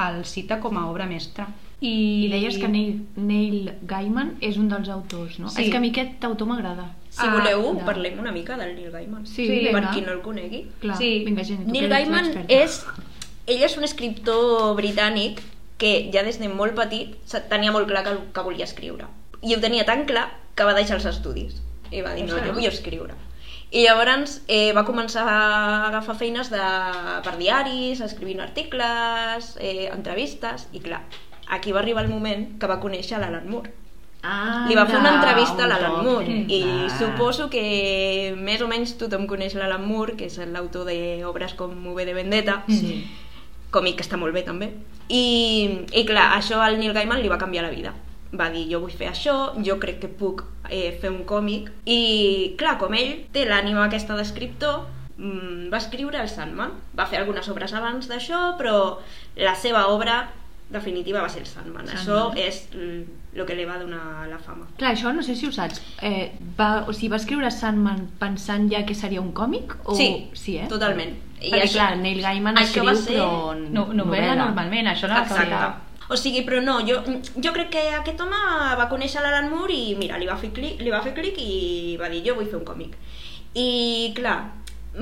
[0.06, 1.48] el cita com a obra mestra
[1.80, 5.50] i, I deies que Neil, Neil Gaiman és un dels autors, no?
[5.52, 5.66] Sí.
[5.66, 6.86] És que a mi aquest autor m'agrada.
[7.12, 7.82] Si Ah, voleu, no.
[7.84, 9.26] parlem una mica del Neil Gaiman.
[9.28, 9.90] Sí, per vinga.
[9.92, 10.62] qui no el conegui.
[10.80, 11.10] Clar, Sí.
[11.26, 12.78] vinga, tu Neil Gaiman és...
[13.46, 15.42] Ell és un escriptor britànic
[15.78, 17.14] que ja des de molt petit
[17.50, 19.06] tenia molt clar que, que volia escriure.
[19.42, 21.60] I ho tenia tan clar que va deixar els estudis.
[21.92, 23.14] I va dir, no, jo vull escriure.
[23.70, 26.62] I llavors eh, va començar a agafar feines de,
[27.26, 31.02] per diaris, escrivint articles, eh, entrevistes, i clar,
[31.48, 33.72] aquí va arribar el moment que va conèixer l'Alan Moore.
[34.26, 36.00] Ah, Li va fer una entrevista a l'Alan.
[36.06, 36.62] Moore i
[36.96, 42.06] suposo que més o menys tothom coneix l'Alan Moore, que és l'autor d'obres com V
[42.08, 43.04] de Vendetta, Sí.
[43.74, 44.70] Còmic que està molt bé també.
[45.08, 47.94] I, I clar, això al Neil Gaiman li va canviar la vida.
[48.36, 51.70] Va dir, jo vull fer això, jo crec que puc eh, fer un còmic.
[51.86, 52.00] I
[52.58, 54.82] clar, com ell té l'ànima aquesta d'escriptor,
[55.16, 56.74] mm, va escriure el Sandman.
[56.98, 58.98] Va fer algunes obres abans d'això, però
[59.38, 60.24] la seva obra
[60.70, 61.86] definitiva va ser el Sandman.
[61.86, 61.96] Sandman.
[61.96, 64.66] Això és el que li va donar la fama.
[64.78, 65.80] Clar, això no sé si ho saps.
[66.02, 69.76] Eh, va, o sigui, va escriure Sandman pensant ja que seria un còmic?
[69.84, 69.94] O...
[69.94, 70.66] Sí, sí eh?
[70.68, 71.14] totalment.
[71.40, 75.08] I Perquè, això- clar, Neil Gaiman això va escriu, ser- però no, novel·la normalment, això
[75.10, 75.82] no Exacte.
[76.08, 77.00] O sigui, però no, jo,
[77.42, 78.38] jo crec que aquest home
[78.78, 81.96] va conèixer l'Alan Moore i mira, li va fer clic, li va fer clic i
[81.98, 82.94] va dir jo vull fer un còmic.
[83.58, 84.36] I clar,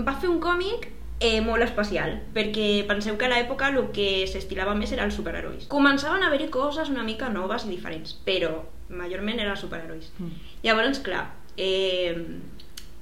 [0.01, 0.89] va fer un còmic
[1.21, 5.69] eh, molt especial, perquè penseu que a l'època el que s'estilava més era els superherois.
[5.73, 8.51] Començaven a haver-hi coses una mica noves i diferents, però
[8.91, 10.11] majorment eren superherois.
[10.19, 10.35] Mm.
[10.67, 12.15] Llavors, clar, eh,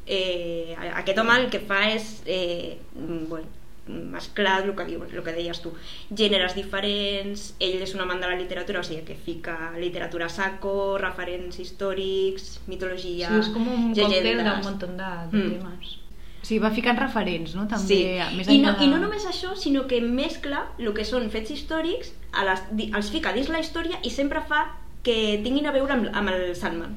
[0.07, 3.49] eh, aquest home el que fa és eh, bueno,
[3.89, 5.73] mesclar el que, diu, el que deies tu
[6.15, 10.99] gèneres diferents, ell és un amant de la literatura o sigui que fica literatura saco
[11.03, 15.51] referents històrics mitologia, Sí, és com un còctel d'un munt de, de Mm.
[15.59, 15.99] temes.
[16.43, 17.69] O sigui, va ficant referents, no?
[17.71, 21.05] També, Sí, més I, no, de- i no només això, sinó que mescla el que
[21.05, 22.65] són fets històrics, a les,
[22.97, 24.65] els fica dins la història i sempre fa
[25.05, 26.97] que tinguin a veure amb, amb el Sandman,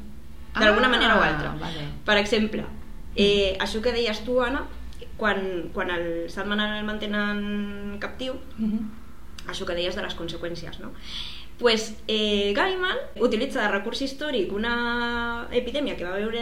[0.58, 1.54] d'alguna Ah, manera o altra.
[1.60, 1.86] vale.
[2.06, 2.66] Per exemple,
[3.16, 4.66] eh, això que deies tu, Anna,
[5.18, 8.90] quan, quan el Sandman el mantenen captiu, Mhm.
[9.48, 10.92] això que deies de les conseqüències, no?
[11.58, 16.42] pues, eh, Gaiman utilitza de recurs històric una epidèmia que va veure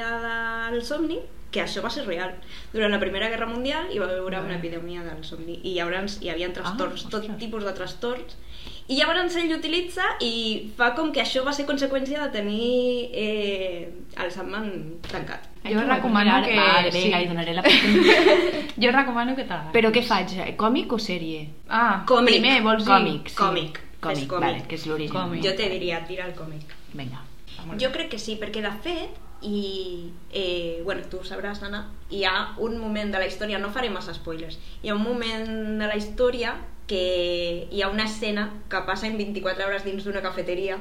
[0.72, 1.20] del somni
[1.54, 2.34] que això va ser real.
[2.74, 6.34] Durant la Primera Guerra Mundial hi va haver una epidèmia del somni i llavors hi
[6.34, 8.38] havia trastorns, Ah, tot tipus de trastorns
[8.92, 10.34] i llavors ell utilitza i
[10.78, 15.50] fa com que això va ser conseqüència de tenir eh, el Sandman tancat.
[15.64, 16.58] Jo recomano que...
[16.60, 17.06] Vale, sí.
[17.06, 17.64] vinga, li donaré la.
[18.84, 19.72] Jo recomano que te la...
[19.72, 20.34] Però què faig?
[20.60, 21.46] Còmic o sèrie?
[21.70, 22.42] Ah, Còmic.
[22.42, 22.92] primer vols dir...
[22.92, 23.38] Còmic, sí.
[23.40, 23.80] Còmic.
[24.04, 24.44] Còmic, còmic.
[24.44, 25.38] vale, que és l'origen.
[25.46, 26.76] Jo te diria, tira el còmic.
[26.92, 27.24] Vinga.
[27.80, 32.24] Jo crec que sí, perquè de fet, i eh, bueno, tu ho sabràs, Anna, hi
[32.26, 35.48] ha un moment de la història, no faré massa spoilers, hi ha un moment
[35.82, 36.56] de la història
[36.88, 40.78] que hi ha una escena que passa en 24 hores dins d'una cafeteria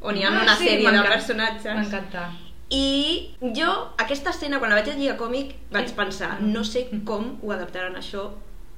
[0.00, 2.28] on hi ha Ah, una sí, sèrie de personatges M'encanta.
[2.70, 7.38] I jo, aquesta escena, quan la vaig llegir a còmic, vaig pensar, no sé com
[7.42, 8.26] ho adaptaran això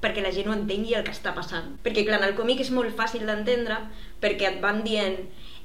[0.01, 1.75] perquè la gent ho entengui el que està passant.
[1.83, 3.75] Perquè, clar, en el còmic és molt fàcil d'entendre
[4.23, 5.19] perquè et van dient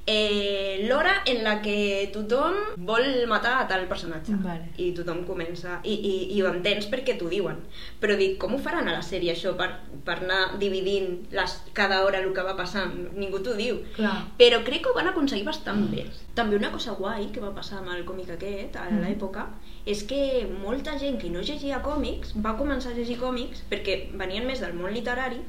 [0.07, 2.55] eh, l'hora en la que tothom
[2.88, 4.37] vol matar a tal personatge.
[4.42, 4.71] Vale.
[4.79, 7.59] i tothom comença i, i, i ho entens perquè t'ho diuen.
[8.01, 9.69] Però dic, com ho faran a la sèrie això per,
[10.07, 12.95] per anar dividint les, cada hora el que va passant?
[13.16, 13.83] Ningú t'ho diu.
[13.97, 14.14] Clar.
[14.38, 16.07] però crec que ho van aconseguir bastant bé.
[16.37, 19.47] També una cosa guai que va passar amb el còmic aquest a l'època
[19.87, 24.47] és que molta gent que no llegia còmics va començar a llegir còmics perquè venien
[24.47, 25.40] més del món literari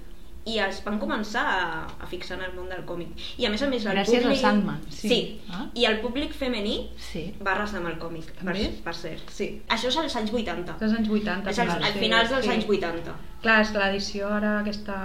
[0.48, 1.62] i es van començar a,
[2.00, 3.14] a fixar en el món del còmic.
[3.38, 4.42] I a més a més el Gràcies al públic...
[4.42, 5.10] Sandman, sí.
[5.12, 5.20] sí.
[5.52, 5.66] Ah.
[5.76, 6.78] I el públic femení
[7.10, 7.26] Sí.
[7.44, 8.56] va arrasar amb el còmic, per,
[8.86, 9.32] per cert.
[9.34, 9.50] Sí.
[9.74, 10.78] Això és als anys 80.
[10.80, 11.52] Dels anys 80.
[11.52, 12.54] És als, clar, al sí, finals dels sí.
[12.56, 13.18] anys 80.
[13.44, 14.98] Clar, és que l'edició ara aquesta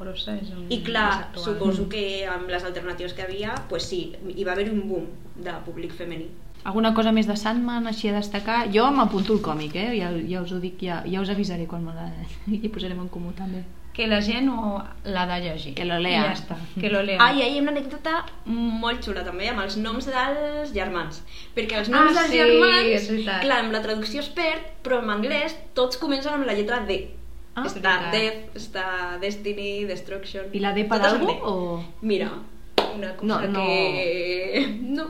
[0.00, 0.64] grossa és un...
[0.72, 4.00] I clar, suposo que amb les alternatives que havia, pues sí,
[4.32, 6.30] hi va haver un boom de públic femení.
[6.66, 8.64] Alguna cosa més de Sandman així a destacar?
[8.74, 9.90] Jo m'apunto el còmic, eh?
[10.00, 12.08] Ja, ja us ho dic, ja, ja us avisaré quan me la...
[12.50, 13.62] i posarem en comú també.
[13.96, 14.76] Que la gent ho
[15.08, 15.70] l'ha de llegir.
[15.74, 16.22] Que lo I lea.
[16.26, 17.16] ja està, que lo lea.
[17.24, 21.22] Ah, i hi ha una anècdota molt xula també amb els noms dels germans.
[21.56, 23.40] Perquè els noms Ah, dels sí, germans, és veritat.
[23.46, 26.98] clar, amb la traducció es perd, però en anglès tots comencen amb la lletra D.
[27.56, 27.94] Ah, està.
[28.12, 28.84] Death, està
[29.22, 30.50] Destiny, Destruction...
[30.52, 31.54] I la D per algú o...?
[32.02, 32.28] Mira,
[32.94, 33.62] una cosa No, no.
[33.64, 34.76] que...
[34.82, 35.06] No,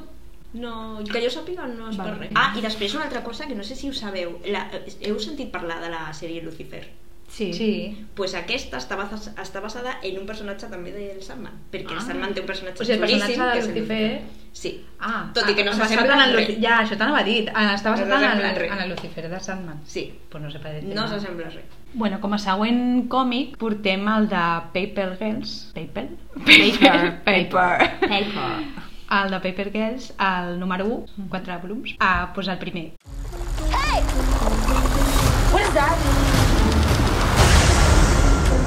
[0.55, 0.75] no,
[1.11, 2.20] que jo sàpiga no és per Vale.
[2.29, 2.31] res.
[2.38, 4.38] Ah, i després una altra cosa que no sé si ho sabeu.
[4.46, 4.62] La,
[5.03, 6.85] heu sentit parlar de la sèrie Lucifer?
[7.28, 7.52] Sí.
[7.52, 8.06] Sí.
[8.14, 11.98] pues aquesta està, basa, està basada en un personatge també del Sandman, perquè Ah.
[11.98, 14.20] el Sandman té un personatge O sigui, el personatge de Lucifer-
[14.56, 14.70] Sí.
[14.98, 16.36] Ah, Tot i que no basat s'assembla en el.
[16.38, 17.50] Luci- Ja, això t'anava a dir.
[17.54, 19.82] Ah, Està basat No en, el, en en el Lucifer de Sandman.
[19.84, 20.48] Sí, Pues no
[20.80, 21.64] dir no s'assembla a res.
[21.92, 25.72] Bueno, com a següent còmic portem el de Paper Girls.
[25.74, 26.08] Paper?
[26.46, 27.20] Paper.
[27.24, 27.98] Paper.
[28.00, 28.86] Paper.
[29.10, 31.94] El de Paper Girls, el número 1, quatre volums.
[32.00, 32.92] Ah, pues el primer.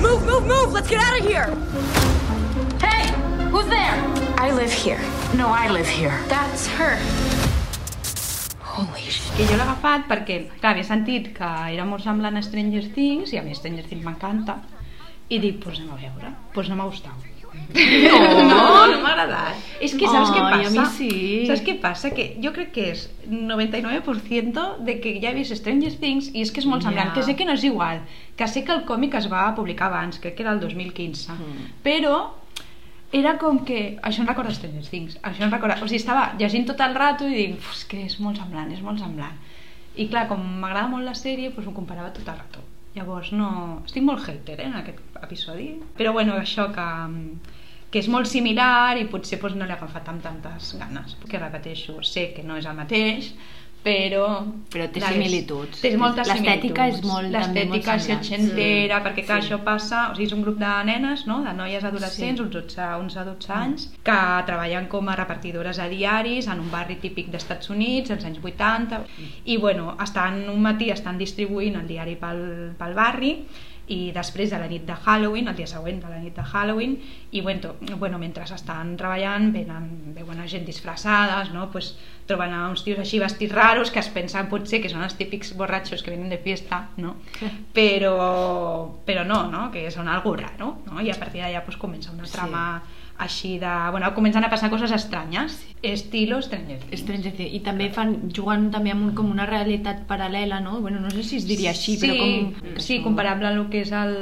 [0.01, 0.71] Move, move, move!
[0.71, 1.47] Let's get out of here!
[2.79, 3.11] Hey!
[3.51, 3.95] Who's there?
[4.37, 5.01] I live here.
[5.35, 6.17] No, I live here.
[6.29, 6.95] That's her.
[8.61, 9.33] Holy shit.
[9.35, 13.33] Que jo l'he agafat perquè, clar, havia sentit que era molt semblant a Stranger Things,
[13.35, 14.55] i a mi Stranger Things m'encanta,
[15.27, 16.31] i dic, pues anem a veure.
[16.55, 17.27] Pues no m'ha gustat.
[18.09, 19.55] No, no, no m'ha agradat.
[19.79, 20.81] És que saps què Ai, passa?
[20.81, 21.09] a mi sí.
[21.47, 22.09] Saps què passa?
[22.15, 26.51] Que jo crec que és 99% de que ja he vist Stranger Things i és
[26.51, 27.13] que és molt semblant, Ja.
[27.13, 28.01] que sé que no és igual,
[28.35, 31.69] que sé que el còmic es va publicar abans, crec que era el 2015, Mm.
[31.83, 32.31] però
[33.11, 33.97] era com que...
[34.03, 35.17] Això em recorda Stranger Things.
[35.23, 35.77] Això em recorda...
[35.81, 38.71] O sigui, estava llegint tot el rato i dic, "Uf, és que és molt semblant,
[38.71, 39.33] és molt semblant.
[39.95, 42.59] I clar, com m'agrada molt la sèrie, doncs ho comparava tot el rato.
[42.95, 43.81] Llavors, no...
[43.85, 45.79] Estic molt hater, eh, en aquest episodi.
[45.97, 46.85] Però bueno, això que,
[47.91, 51.15] que és molt similar i potser doncs, no l'he agafat amb tantes ganes.
[51.29, 53.33] Que repeteixo, sé que no és el mateix,
[53.81, 54.43] però...
[54.69, 55.79] Però té la- similituds.
[55.81, 58.23] Té moltes L'estètica és molt- L'estètica és semblant.
[58.25, 59.03] setxentera, Sí.
[59.07, 59.47] perquè clar, Sí.
[59.47, 60.09] això passa...
[60.11, 62.43] O sigui, és un grup de nenes, no?, de noies adolescents, Sí.
[62.43, 66.69] uns 12, uns a 12 anys, que treballen com a repartidores a diaris en un
[66.69, 69.01] barri típic d'Estats Units, als anys 80,
[69.45, 73.45] i bueno, estan, un matí estan distribuint el diari pel, pel barri,
[73.89, 76.95] i després de la nit de Halloween, el dia següent de la nit de Halloween,
[77.31, 81.71] i bueno, bueno mentre estan treballant venen, veuen a gent disfressades, no?
[81.73, 81.95] pues,
[82.29, 85.55] troben a uns tios així vestits raros que es pensen potser que són els típics
[85.57, 87.15] borratxos que venen de fiesta, no?
[87.77, 88.15] però,
[89.05, 89.67] però no, no?
[89.73, 91.01] que són algo raro, no?
[91.01, 92.98] i a partir d'allà pues, comença una Sí.
[93.19, 93.69] Així de...
[93.91, 97.01] Bueno, comencen a passar coses estranyes, estilo Stranger Things.
[97.03, 97.53] Stranger Things.
[97.57, 100.79] I també fan, jugant també amb un, com una realitat paral·lela, no?
[100.81, 102.79] Bueno, no sé si es diria així, sí, però com...
[102.79, 104.15] Sí, comparable a lo que és el,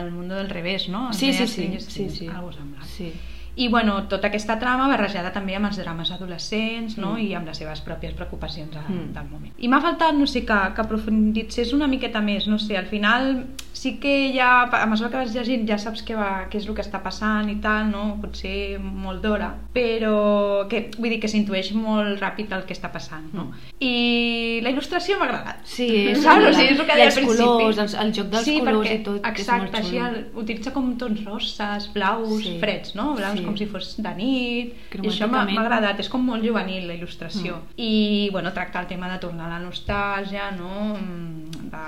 [0.00, 1.12] el mundo del revés, no?
[1.12, 2.26] Sí, El sí, sí, sí, sí.
[2.32, 2.88] Algo semblant.
[2.88, 3.12] Sí.
[3.56, 7.12] I bueno, tota aquesta trama barrejada també amb els drames adolescents no?
[7.14, 7.20] Mm.
[7.22, 9.12] i amb les seves pròpies preocupacions de, Mm.
[9.14, 9.52] del moment.
[9.58, 13.44] I m'ha faltat, no sé, que, que aprofunditzés una miqueta més, no sé, al final
[13.84, 16.74] sí que ja, a mesura que vas llegint ja saps què, va, què és el
[16.76, 18.04] que està passant i tal, no?
[18.22, 23.26] potser molt d'hora, però que, vull dir que s'intueix molt ràpid el que està passant.
[23.36, 23.50] No?
[23.84, 25.60] I la il·lustració m'ha agradat.
[25.68, 26.46] Sí, és Saps?
[26.48, 27.44] O sigui, és el que deia al principi.
[27.44, 29.96] colors, els- el joc dels sí, colors perquè, i tot, que és Exacte, molt així
[29.98, 30.08] xulo.
[30.08, 32.56] el, utilitza com tons roses, blaus, Sí.
[32.64, 33.10] freds, no?
[33.20, 33.44] Blaus Sí.
[33.44, 37.60] com si fos de nit, i això m'ha agradat, és com molt juvenil la il·lustració.
[37.60, 37.76] Mm.
[37.76, 40.94] I, bueno, tractar el tema de tornar a la nostàlgia, no?
[40.96, 41.42] Mm,
[41.74, 41.80] De,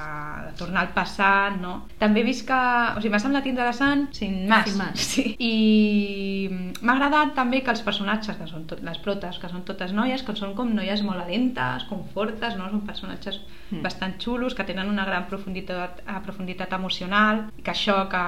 [0.47, 1.86] de tornar al passat, no?
[1.99, 2.57] També he vist que...
[2.97, 4.69] O sigui, m'ha semblat interessant, sin más.
[4.69, 5.01] Sin más.
[5.01, 5.37] Sí.
[5.39, 6.51] I
[6.83, 10.23] m'ha agradat també que els personatges, que són tot, les protes, que són totes noies,
[10.27, 12.69] que són com noies molt valentes, com fortes, no?
[12.71, 13.81] Són personatges Mm.
[13.83, 18.21] bastant xulos, que tenen una gran profunditat, eh, profunditat emocional, que això, que,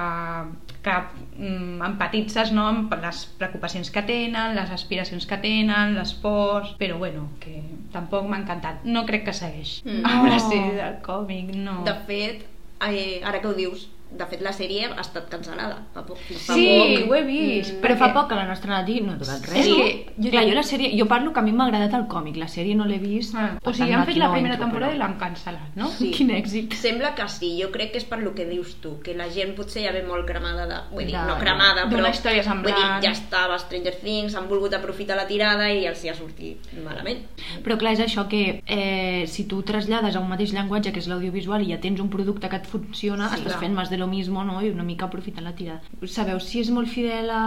[0.83, 0.95] que
[1.37, 6.97] mm, empatitzes no, amb les preocupacions que tenen, les aspiracions que tenen, les pors, però
[6.99, 7.61] bueno, que
[7.93, 8.83] tampoc m'ha encantat.
[8.83, 10.03] No crec que segueix Mm.
[10.05, 10.49] amb la Oh.
[10.49, 11.83] sèrie del còmic, no.
[11.87, 12.43] De fet,
[12.87, 16.17] eh, ara que ho dius, de fet la sèrie ha estat cancel·lada fa poc.
[16.17, 17.11] Fa Sí, poc.
[17.11, 17.75] ho he vist.
[17.83, 19.65] Però fa poc que la nostra Nati no ha durat res.
[19.65, 19.75] Sí.
[19.77, 20.23] no?
[20.25, 22.47] Jo Clar, jo la sèrie, jo parlo que a mi m'ha agradat el còmic, la
[22.47, 23.35] sèrie no l'he vist.
[23.37, 25.87] Ah, o sigui, han fet la no primera entro, temporada però- i l'han cancel·lat, no?
[25.89, 26.09] Sí.
[26.11, 26.73] Quin èxit.
[26.73, 29.53] Sembla que sí, jo crec que és per lo que dius tu, que la gent
[29.55, 30.79] potser ja ve molt cremada de...
[30.91, 32.09] Vull dir, De- no cremada, però...
[32.09, 32.75] història semblant.
[32.75, 36.15] Vull dir, ja estava Stranger Things, han volgut aprofitar la tirada i els hi ha
[36.15, 37.21] sortit malament.
[37.63, 41.07] Però clar, és això que eh, si tu trasllades a un mateix llenguatge que és
[41.07, 43.59] l'audiovisual i ja tens un producte que et funciona, Sí, estàs clar.
[43.61, 44.61] fent més de lo mismo, no?
[44.63, 45.81] I una mica aprofitant la tirada.
[46.07, 47.43] Sabeu si és molt fidel a,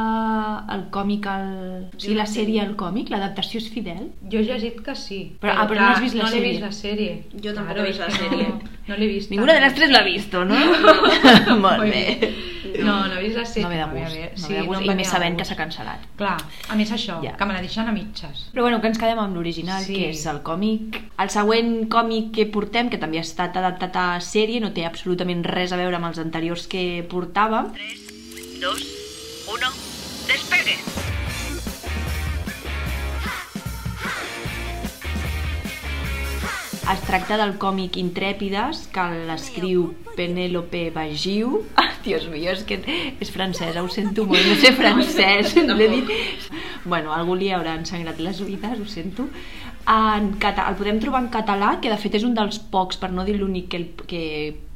[0.69, 1.49] al còmic, al...
[1.91, 4.11] o sigui, la sèrie al còmic, l'adaptació és fidel?
[4.31, 5.21] Jo he llegit que sí.
[5.43, 6.53] Però- ah, però no has vist la no l'he sèrie.
[6.53, 7.19] vist la sèrie.
[7.43, 8.49] Jo tampoc Claro, he vist la sèrie.
[8.53, 9.31] No, no l'he vist.
[9.31, 10.55] Ninguna de les tres l'ha visto, no?
[11.17, 12.33] molt Molt bé.
[12.83, 13.63] No, no he vist la sèrie.
[13.65, 15.57] No ve de gust, no ve de gust, em i venia més sabent que s'ha
[15.59, 16.07] cancel·lat.
[16.17, 16.37] Clar,
[16.73, 17.35] a més això, Ja.
[17.37, 18.47] que me la deixen a mitges.
[18.55, 19.95] Però bueno, que ens quedem amb l'original, Sí.
[19.95, 21.01] que és el còmic.
[21.19, 25.45] El següent còmic que portem, que també ha estat adaptat a sèrie, no té absolutament
[25.45, 26.33] res a veure amb els anteriors
[26.69, 27.71] que portàvem.
[28.61, 28.83] 2,
[29.47, 29.69] 1,
[30.27, 30.75] despegue.
[36.93, 41.63] Es tracta del còmic Intrèpides, que l'escriu Penélope Bagiu.
[41.79, 42.81] Ah, Dios mío, és que
[43.23, 45.55] és francesa, ho sento molt, no sé francès.
[45.79, 46.11] L'he dit...
[46.85, 49.29] Bueno, algú li haurà ensangrat les oïdes, ho sento.
[49.87, 50.67] En cata...
[50.69, 53.39] El podem trobar en català, que de fet és un dels pocs, per no dir
[53.39, 53.89] l'únic que, el...
[54.11, 54.27] que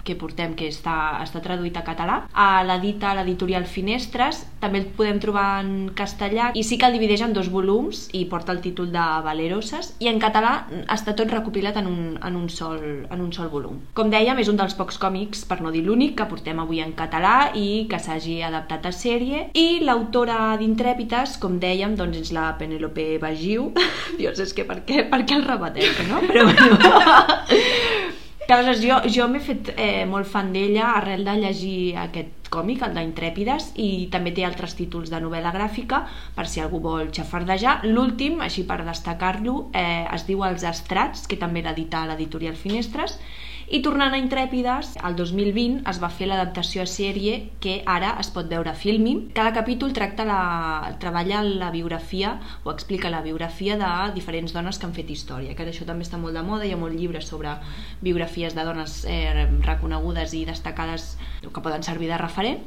[0.06, 2.20] que portem, que està, està traduït a català.
[2.32, 7.24] A l'edita l'editorial Finestres, també el podem trobar en castellà, i sí que el divideix
[7.26, 10.54] en dos volums i porta el títol de Valeroses, i en català
[10.92, 12.78] està tot recopilat en un, en un, sol,
[13.10, 13.80] en un sol volum.
[13.98, 16.94] Com dèiem, és un dels pocs còmics, per no dir l'únic, que portem avui en
[16.96, 22.52] català i que s'hagi adaptat a sèrie, i l'autora d'Intrèpides, com dèiem, doncs és la
[22.60, 23.72] Penélope Bagiu.
[24.20, 26.22] Dios, és que per què, per què el repeteixo, no?
[26.30, 28.04] Però bueno...
[28.48, 32.92] Aleshores, jo, jo m'he fet eh, molt fan d'ella arrel de llegir aquest còmic, el
[32.94, 36.04] d'Intrèpides, i també té altres títols de novel·la gràfica,
[36.36, 37.80] per si algú vol xafardejar.
[37.90, 43.18] L'últim, així per destacar-lo, eh, es diu Els Estrats, que també l'edita l'editorial Finestres,
[43.66, 48.28] i tornant a Intrèpides, el 2020 es va fer l'adaptació a sèrie que ara es
[48.30, 49.24] pot veure a Filmin.
[49.34, 54.86] Cada capítol tracta la, treballa la biografia o explica la biografia de diferents dones que
[54.86, 57.56] han fet història, que això també està molt de moda, hi ha molts llibres sobre
[58.02, 62.62] biografies de dones eh, reconegudes i destacades que poden servir de referent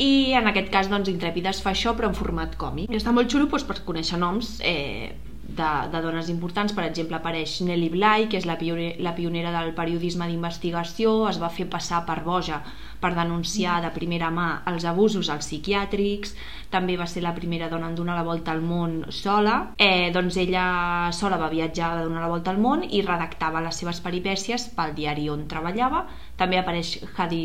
[0.00, 3.48] i en aquest cas doncs Intrèpides fa això però en format còmic està molt xulo
[3.50, 8.38] doncs, per conèixer noms eh, de, de dones importants, per exemple apareix Nelly Bly, que
[8.38, 12.62] és la, pione, la pionera del periodisme d'investigació, es va fer passar per boja
[13.02, 16.36] per denunciar de primera mà els abusos als psiquiàtrics,
[16.70, 20.38] també va ser la primera dona en donar la volta al món sola, eh, doncs
[20.38, 24.70] ella sola va viatjar a donar la volta al món i redactava les seves peripècies
[24.76, 26.06] pel diari on treballava,
[26.38, 27.42] també apareix Hadi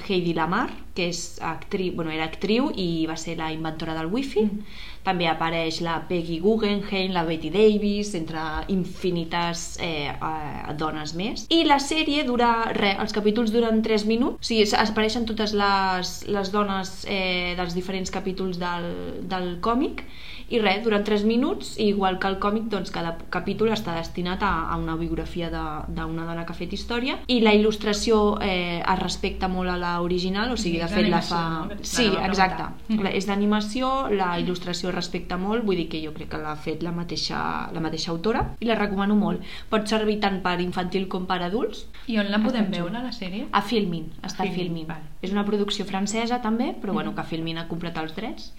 [0.00, 4.44] Heidi Lamar, que és actriu, bueno, era actriu i va ser la inventora del wifi.
[4.46, 4.80] Mm.
[5.02, 11.46] També apareix la Peggy Guggenheim, la Betty Davis, entre infinites eh, eh, dones més.
[11.50, 16.12] I la sèrie dura, res, els capítols duren 3 minuts, o sigui, apareixen totes les,
[16.30, 18.92] les dones eh, dels diferents capítols del,
[19.32, 20.04] del còmic,
[20.52, 24.42] i res, duren 3 minuts i igual que el còmic, doncs cada capítol està destinat
[24.44, 28.98] a, a una biografia d'una dona que ha fet història i la il·lustració eh, es
[29.00, 31.40] respecta molt a l'original, o sigui, de fet la fa...
[31.70, 31.78] no?
[31.82, 32.68] Sí, exacte.
[33.02, 36.54] La- És d'animació, la il·lustració es respecta molt, vull dir que jo crec que l'ha
[36.56, 37.40] fet la mateixa,
[37.72, 39.40] la mateixa autora i la recomano molt.
[39.72, 41.86] Pot servir tant per infantil com per adults.
[42.12, 43.46] I on la podem veure, la sèrie?
[43.52, 44.86] A Filmin, està a Filmin, Filmin.
[44.88, 45.08] vale.
[45.22, 47.16] És una producció francesa també, però bueno, Mhm.
[47.16, 48.52] que Filmin ha comprat els drets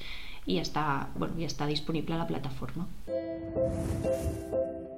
[0.45, 2.88] i està, bueno, ja està disponible a la plataforma.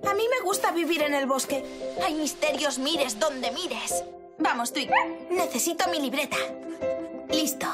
[0.05, 1.63] A mí me gusta vivir en el bosque.
[2.03, 4.03] Hay misterios, mires donde mires.
[4.39, 4.89] Vamos, Twig.
[5.31, 6.37] Necesito mi libreta.
[7.29, 7.67] Listo.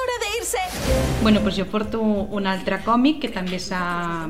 [0.00, 0.58] Hora de irse.
[1.22, 4.28] Bueno, doncs jo porto un altre còmic que també s'ha...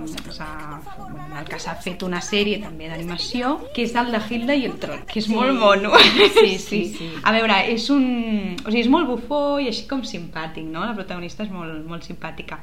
[1.41, 4.75] el que s'ha fet una sèrie també d'animació, que és el de Hilda i el
[4.83, 5.35] troll, que és Sí.
[5.35, 5.93] molt mono.
[6.41, 7.11] Sí, sí, sí.
[7.23, 8.57] A veure, és un...
[8.65, 10.85] O sigui, és molt bufó i així com simpàtic, no?
[10.85, 12.59] La protagonista és molt, molt simpàtica.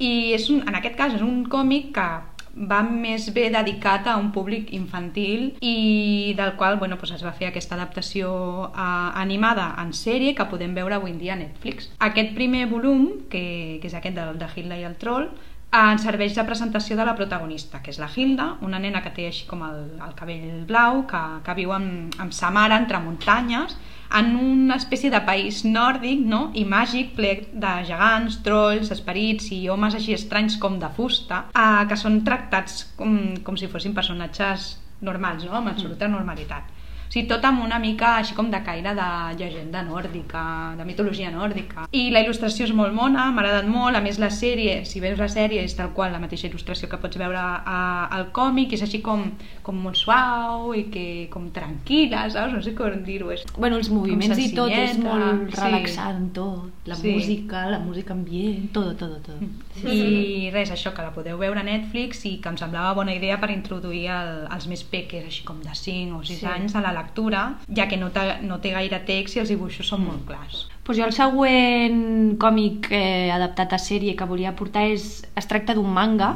[0.00, 2.06] I és un, en aquest cas és un còmic que
[2.54, 7.34] va més bé dedicat a un públic infantil i del qual bueno, doncs es va
[7.36, 8.32] fer aquesta adaptació
[8.70, 8.88] eh,
[9.22, 11.90] animada en sèrie que podem veure avui en dia a Netflix.
[11.98, 15.30] Aquest primer volum, que, que és aquest del de Hitler i el Troll,
[15.70, 19.28] ens serveix de presentació de la protagonista, que és la Hilda, una nena que té
[19.30, 23.76] així com el, el cabell blau, que, que viu amb, amb sa mare entre muntanyes,
[24.18, 26.40] en una espècie de país nòrdic no?
[26.58, 31.84] i màgic ple de gegants, trolls, esperits i homes així estranys com de fusta, eh,
[31.88, 35.56] que són tractats com, com si fossin personatges normals, no?
[35.60, 36.79] amb absoluta normalitat.
[37.10, 41.32] O sigui, tot amb una mica així com de caire de llegenda nòrdica, de mitologia
[41.34, 41.88] nòrdica.
[41.90, 45.18] I la il·lustració és molt mona, m'ha agradat molt, a més la sèrie, si veus
[45.18, 47.80] la sèrie és tal qual la mateixa il·lustració que pots veure a,
[48.14, 49.24] al còmic, és així com,
[49.66, 52.54] com molt suau i que com tranquil·la, saps?
[52.54, 53.32] No sé com dir-ho.
[53.58, 55.58] Bueno, els moviments i tot és molt sí.
[55.64, 56.70] relaxant, tot.
[56.86, 57.10] La Sí.
[57.10, 59.42] música, la música ambient, tot, tot, tot.
[59.82, 63.40] I res, això, que la podeu veure a Netflix i que em semblava bona idea
[63.42, 66.46] per introduir el, els més peques, així com de 5 o 6 Sí.
[66.46, 67.44] anys, a la lectura,
[67.76, 68.10] ja que no,
[68.46, 70.66] no té gaire text i els dibuixos són molt clars.
[70.84, 75.22] Pues jo el següent còmic eh, adaptat a sèrie que volia portar és...
[75.36, 76.34] es tracta d'un manga.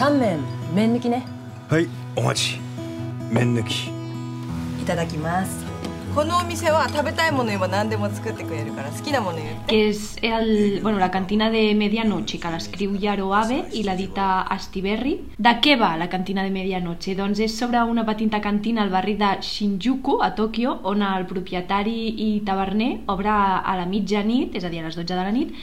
[0.00, 0.42] Tanmen,
[0.74, 1.20] men nuki ne.
[1.70, 1.84] Hai,
[2.20, 2.58] omachi.
[3.34, 3.86] Men nuki.
[4.82, 5.63] Itadakimasu.
[6.15, 14.47] このお店は食べたいもの言えば何でも作ってくれるから好きなもの言って que és el, bueno, la cantina de Medianoche, que l'escriu Yaro Abe i l'edita
[14.49, 15.13] Astiberri.
[15.37, 17.13] De què va la cantina de Medianoche?
[17.15, 21.99] Doncs és sobre una petita cantina al barri de Shinjuku, a Tòquio, on el propietari
[22.25, 25.53] i taverner obre a la mitjanit, és a dir, a les 12 de la nit,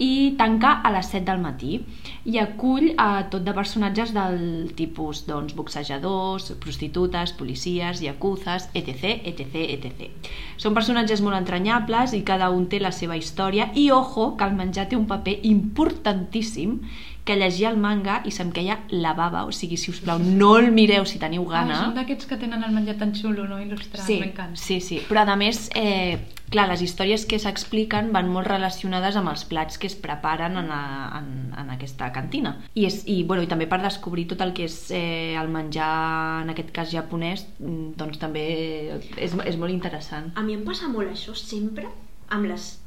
[0.00, 1.84] i tanca a les 7 del matí
[2.25, 9.65] i acull a tot de personatges del tipus doncs, boxejadors, prostitutes, policies, yacuzes, etc, etc,
[9.75, 10.31] etc.
[10.57, 14.57] Són personatges molt entranyables i cada un té la seva història i ojo que el
[14.57, 16.79] menjar té un paper importantíssim
[17.25, 20.57] que llegia el manga i se'm queia la bava, o sigui, si us plau, no
[20.59, 21.79] el mireu si teniu Ah, gana.
[21.83, 23.57] són d'aquests que tenen el menjar tan xulo, no?
[23.59, 24.55] Il·lustrat, Sí, m'encanta.
[24.55, 26.19] sí, sí, però a més, eh,
[26.51, 30.69] clar, les històries que s'expliquen van molt relacionades amb els plats que es preparen en,
[30.69, 32.59] a, en, en aquesta cantina.
[32.75, 36.43] I, és, i, bueno, I també per descobrir tot el que és eh, el menjar,
[36.43, 38.45] en aquest cas japonès, mm, doncs també
[39.17, 40.31] és, és molt interessant.
[40.35, 41.87] A mi em passa molt això sempre
[42.29, 42.79] amb les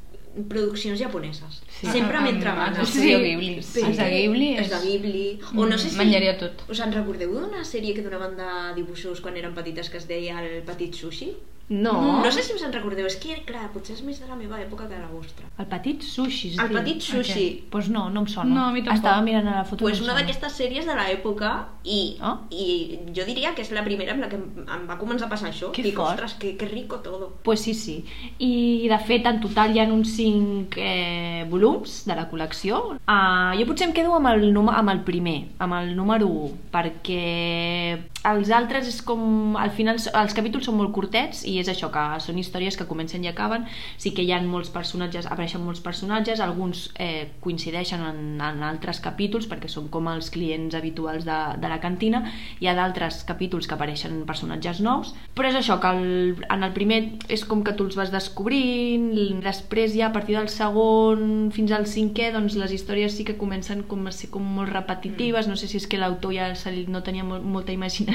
[0.45, 1.63] produccions japoneses.
[1.81, 1.87] Sí.
[1.87, 2.75] Sempre Amb- m'entrebanen.
[2.75, 3.63] amb els Studio Ghibli.
[3.63, 3.81] Sí.
[3.85, 5.39] Els de Ghibli Els de és- Ghibli.
[5.57, 5.97] O no sé si...
[5.97, 6.63] Menjaria tot.
[6.71, 10.43] Us en recordeu d'una sèrie que donaven de dibuixos quan eren petites que es deia
[10.45, 11.33] El petit sushi?
[11.69, 12.23] No.
[12.25, 14.57] No sé si us en recordeu, és que, clar, potser és més de la meva
[14.63, 15.45] època que de la vostra.
[15.61, 17.45] El petit sushi, El petit sushi.
[17.59, 18.49] Doncs pues no, no em sona.
[18.55, 18.97] No, a mi tampoc.
[19.03, 19.85] Estava mirant a la foto.
[19.85, 21.51] Pues no una d'aquestes sèries de l'època
[21.85, 22.39] i, Ah.
[22.51, 25.33] i jo diria que és la primera amb la que em, em va començar a
[25.35, 25.71] passar això.
[25.77, 26.15] Que Dic, fort.
[26.17, 27.35] ostres, que, que rico todo.
[27.45, 28.05] Pues sí, sí.
[28.39, 32.81] I de fet, en total hi ha uns 5 eh, volums de la col·lecció.
[33.05, 37.99] Uh, jo potser em quedo amb el, amb el primer, amb el número 1, perquè
[38.27, 39.57] els altres és com...
[39.59, 43.25] Al final els capítols són molt curtets i és això, que són històries que comencen
[43.25, 43.67] i acaben.
[44.01, 49.01] Sí que hi ha molts personatges, apareixen molts personatges, alguns eh, coincideixen en, en altres
[49.05, 52.25] capítols perquè són com els clients habituals de, de la cantina.
[52.61, 56.75] Hi ha d'altres capítols que apareixen personatges nous, però és això, que el, en el
[56.77, 57.01] primer
[57.31, 59.13] és com que tu els vas descobrint,
[59.45, 63.85] després ja a partir del segon fins al cinquè, doncs les històries sí que comencen
[63.89, 66.51] com a ser com molt repetitives, no sé si és que l'autor ja
[66.91, 68.08] no tenia molt, molta imaginació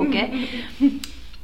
[0.00, 0.26] o què,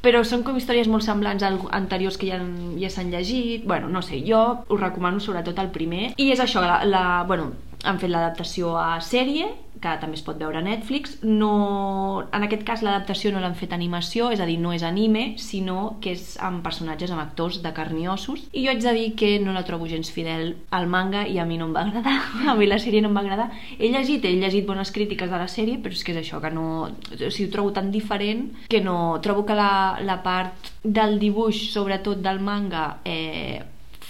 [0.05, 2.39] però són com històries molt semblants a anteriors que ja,
[2.79, 3.65] ja s'han llegit.
[3.67, 6.13] Bueno, no sé, jo us recomano sobretot el primer.
[6.17, 7.51] I és això, la, la, bueno,
[7.83, 9.49] han fet l'adaptació a sèrie
[9.81, 11.17] que també es pot veure a Netflix.
[11.23, 15.27] No, en aquest cas l'adaptació no l'han fet animació és a dir, no és anime
[15.41, 18.47] sinó que és amb personatges, amb actors de carn i ossos.
[18.51, 21.45] I jo haig de dir que no la trobo gens fidel al manga i a
[21.45, 22.17] mi no em va agradar.
[22.47, 23.49] A mi la sèrie no em va agradar.
[23.77, 26.51] He llegit, he llegit bones crítiques de la sèrie però és que és això, que
[26.53, 29.17] no o sigui, ho trobo tan diferent que no.
[29.23, 33.59] Trobo que la, la part del dibuix sobretot del manga eh,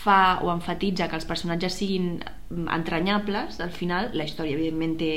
[0.07, 5.13] fa o enfatitza que els personatges siguin mm, entranyables al final, la història evidentment té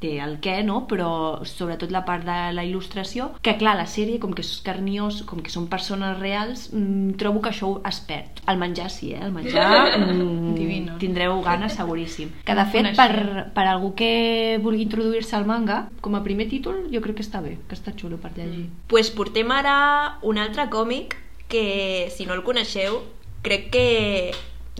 [0.00, 0.86] té el què, no?
[0.90, 5.22] però sobretot la part de la il·lustració, que clar, la sèrie, com que és carniós,
[5.28, 8.42] com que són persones reals, mmm, trobo que això es perd.
[8.50, 9.20] El menjar sí, eh?
[9.22, 9.68] El menjar
[10.00, 10.98] mm, Divino.
[10.98, 12.32] tindreu ganes seguríssim.
[12.44, 16.86] Que de fet, per, per algú que vulgui introduir-se al manga, com a primer títol,
[16.92, 18.68] jo crec que està bé, que està xulo per llegir.
[18.88, 21.16] pues portem ara un altre còmic
[21.48, 23.02] que, si no el coneixeu,
[23.42, 23.86] crec que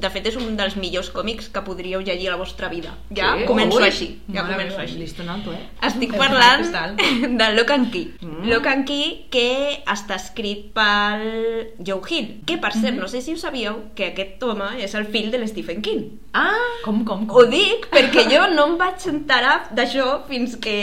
[0.01, 2.95] de fet és un dels millors còmics que podríeu llegir a la vostra vida.
[3.15, 3.45] Ja Sí?
[3.47, 3.85] començo Ui.
[3.85, 4.09] així.
[4.33, 4.99] Ja Mare començo meva, així.
[4.99, 5.61] Listo en alto, eh?
[5.87, 6.67] Estic parlant
[7.41, 8.15] de Lock and Key.
[8.21, 8.49] Mm.
[8.51, 9.47] Lock and Key que
[9.87, 11.25] està escrit pel
[11.87, 12.31] Joe Hill.
[12.47, 15.39] Que, per cert, no sé si ho sabíeu, que aquest home és el fill de
[15.43, 16.05] l'Stephen King.
[16.33, 16.55] Ah!
[16.85, 17.37] Com, com, com?
[17.37, 20.77] Ho dic perquè jo no em vaig enterar d'això fins que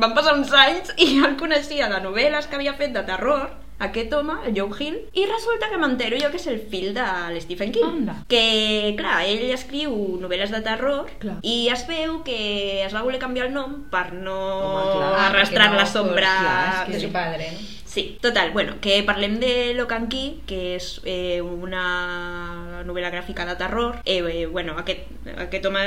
[0.00, 4.12] van passar uns anys i el coneixia de novel·les que havia fet de terror aquest
[4.14, 7.72] home, el Joe Hill, i resulta que m'entero jo que és el fill de l'Stephen
[7.74, 8.00] King.
[8.00, 8.16] Anda.
[8.30, 11.38] Que, clar, ell escriu novel·les de terror Clar.
[11.42, 12.38] i es veu que
[12.86, 16.34] es va voler canviar el nom per no Home, clar, arrastrar no, la sombra...
[16.40, 17.06] clar, és que de sí.
[17.06, 17.70] su padre, no?
[17.94, 23.54] Sí, total, bueno, que parlem de Locan Key, que és eh, una novel·la gràfica de
[23.54, 24.00] terror.
[24.02, 25.84] Eh, eh, bueno, aquest, aquest home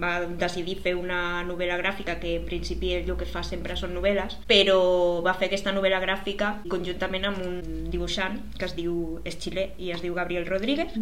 [0.00, 3.92] va decidir fer una novel·la gràfica que en principi ell el que fa sempre són
[3.92, 4.78] novel·les, però
[5.20, 7.60] va fer aquesta novel·la gràfica conjuntament amb un
[7.92, 10.96] dibuixant que es diu, és xilè i es diu Gabriel Rodríguez,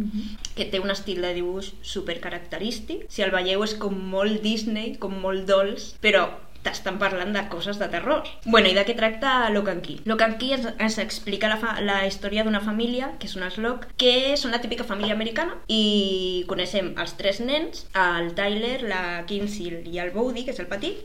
[0.59, 3.07] que té un estil de dibuix super característic.
[3.07, 6.27] Si el veieu és com molt Disney, com molt dolç, però
[6.65, 8.27] t'estan parlant de coses de terror.
[8.45, 10.01] Bueno, i de què tracta Locan Key?
[10.09, 13.89] Locan Key ens, ens explica la, fa, la història d'una família, que és una Slock,
[14.01, 19.81] que són la típica família americana i coneixem els tres nens, el Tyler, la Kinsey
[19.91, 21.01] i el Bodhi, que és el petit,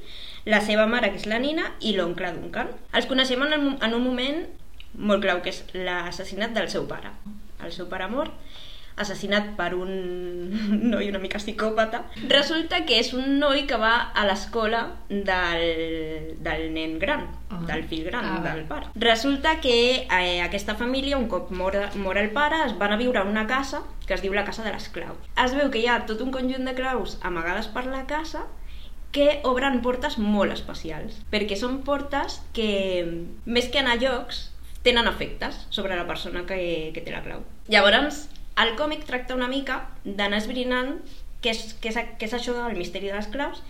[0.47, 2.71] la seva mare, que és la Nina, i l'oncle Duncan.
[2.95, 4.45] Els coneixem en, en un moment
[4.97, 7.13] molt clau, que és l'assassinat del seu pare.
[7.65, 8.33] El seu pare mort,
[8.97, 9.91] assassinat per un
[10.91, 12.05] noi una mica psicòpata.
[12.29, 17.61] Resulta que és un noi que va a l'escola del, del nen gran, Ah.
[17.67, 18.87] del fill gran, Ah, del pare.
[18.97, 23.21] Resulta que eh, aquesta família, un cop mor, mor el pare, es van a viure
[23.21, 25.17] a una casa que es diu la casa de les claus.
[25.45, 28.47] Es veu que hi ha tot un conjunt de claus amagades per la casa
[29.13, 34.51] que obren portes molt especials, perquè són portes que, més que anar a llocs,
[34.83, 37.41] tenen efectes sobre la persona que, que té la clau.
[37.69, 38.27] Llavors,
[38.63, 40.97] el còmic tracta una mica d'anar esbrinant
[41.45, 43.63] què és, què, és, què és això del misteri de les claus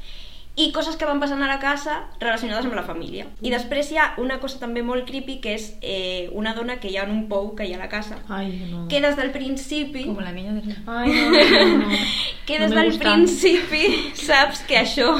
[0.56, 3.26] i coses que van passant a la casa relacionades amb la família.
[3.44, 6.88] I després hi ha una cosa també molt creepy que és eh, una dona que
[6.88, 8.86] hi ha en un pou que hi ha a la casa Ai, no.
[8.88, 10.76] que des del principi Com la niña de...
[10.86, 11.30] Ai, no,
[11.76, 12.02] no, no.
[12.46, 13.04] que No des me del gusta.
[13.04, 13.84] principi
[14.26, 15.12] saps que això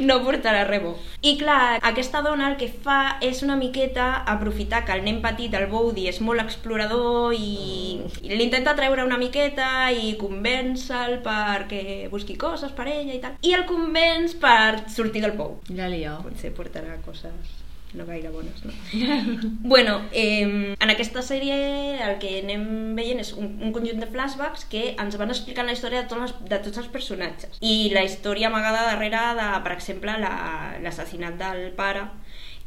[0.00, 0.96] no portarà res bo.
[1.22, 5.52] I clar, aquesta dona el que fa és una miqueta aprofitar que el nen petit,
[5.54, 12.34] el Bodhi, és molt explorador i, i l'intenta treure una miqueta i convèncer-lo perquè busqui
[12.40, 13.36] coses per ella i tal.
[13.46, 14.61] I el convenç per
[14.92, 15.58] sortir del pou.
[15.76, 16.18] La lió.
[16.24, 17.58] Potser portarà coses
[17.92, 18.72] no gaire bones, no?
[19.68, 20.46] bueno, eh,
[20.80, 21.56] en aquesta sèrie
[22.00, 22.62] el que anem
[22.96, 26.22] veient és un, un conjunt de flashbacks que ens van explicant la història de, tots
[26.24, 27.58] els, de tots els personatges.
[27.60, 32.06] I la història amagada darrere de, per exemple, la- l'assassinat del pare,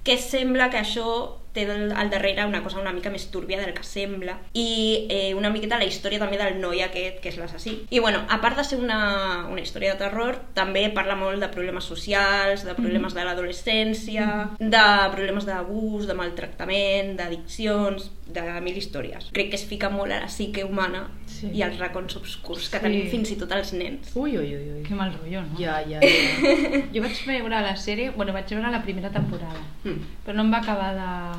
[0.05, 1.07] que sembla que això
[1.55, 5.49] té al darrere una cosa una mica més túrbia del que sembla i eh, una
[5.49, 7.77] miqueta la història també del noi aquest que és l'assassí.
[7.89, 11.47] I bueno, a part de ser una, una història de terror, també parla molt de
[11.53, 14.27] problemes socials, de problemes de l'adolescència,
[14.59, 14.83] de
[15.15, 19.29] problemes d'abús, de maltractament, d'addiccions, de mil històries.
[19.33, 21.49] Crec que es fica molt a la psique humana Sí.
[21.53, 22.83] i als racons obscurs que Sí.
[22.83, 24.11] tenim fins i tot els nens.
[24.15, 24.83] Ui, ui, ui, ui.
[24.83, 25.57] Que mal rotllo, no?
[25.59, 26.81] Ja, ja, ja.
[26.93, 29.99] Jo vaig veure la sèrie, bueno, vaig veure la primera temporada, Mm.
[30.25, 30.95] però no em va acabar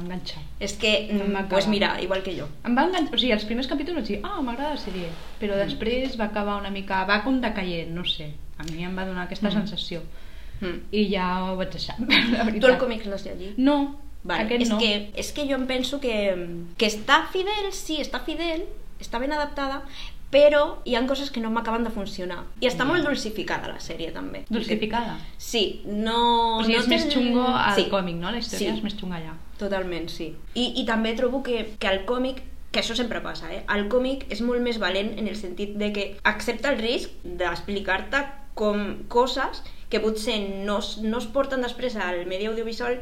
[0.06, 0.42] d'enganxar.
[0.60, 2.46] És que, No mm, pues mira, igual que jo.
[2.64, 5.58] Em va enganxar, o sigui, els primers capítols vaig dir, ah, m'agrada la sèrie, però
[5.58, 9.24] després va acabar una mica, va com decaient, no sé, a mi em va donar
[9.26, 9.52] aquesta Mm.
[9.60, 10.02] sensació.
[10.60, 10.78] Mm.
[10.92, 11.96] I ja ho vaig deixar,
[12.32, 12.60] la veritat.
[12.60, 13.58] Tu el còmic l'has llegit?
[13.58, 14.78] No, Vale, aquest és, no.
[14.78, 16.14] que, és que jo em penso que,
[16.78, 18.64] que està fidel, sí, està fidel,
[18.98, 19.82] està ben adaptada,
[20.30, 22.42] però hi ha coses que no m'acaben de funcionar.
[22.60, 24.44] I està molt dulcificada la sèrie, també.
[24.50, 25.18] Dulcificada?
[25.38, 26.58] Sí, no...
[26.58, 27.86] O sigui, no és més té- xungo al Sí.
[27.90, 28.30] còmic, no?
[28.30, 28.76] La història Sí.
[28.78, 29.34] és més xunga allà.
[29.58, 30.34] Totalment, sí.
[30.54, 33.62] I, i també trobo que, que el còmic que això sempre passa, eh?
[33.72, 38.24] El còmic és molt més valent en el sentit de que accepta el risc d'explicar-te
[38.54, 42.98] com coses que potser no, no es porten després al medi audiovisual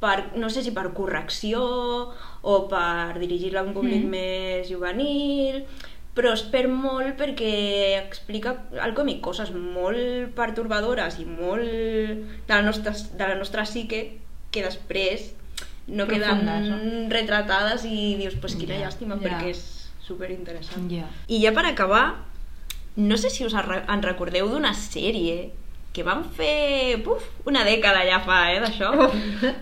[0.00, 1.60] per, no sé si per correcció
[2.42, 4.10] o per dirigir-la a un públic Mm.
[4.10, 5.64] més juvenil
[6.12, 7.52] però es perd molt perquè
[8.02, 14.02] explica al còmic coses molt pertorbadores i molt de la nostra, de la nostra psique
[14.52, 15.30] que després
[15.88, 16.76] no queden no?
[17.10, 19.24] retratades i dius, pues quina Ja, llàstima ja.
[19.24, 19.62] perquè és
[20.04, 20.90] superinteressant.
[20.92, 21.08] Ja.
[21.28, 22.04] I ja per acabar,
[22.96, 25.50] no sé si us en recordeu d'una sèrie
[25.92, 28.92] que van fer puf, una dècada ja fa, eh, d'això.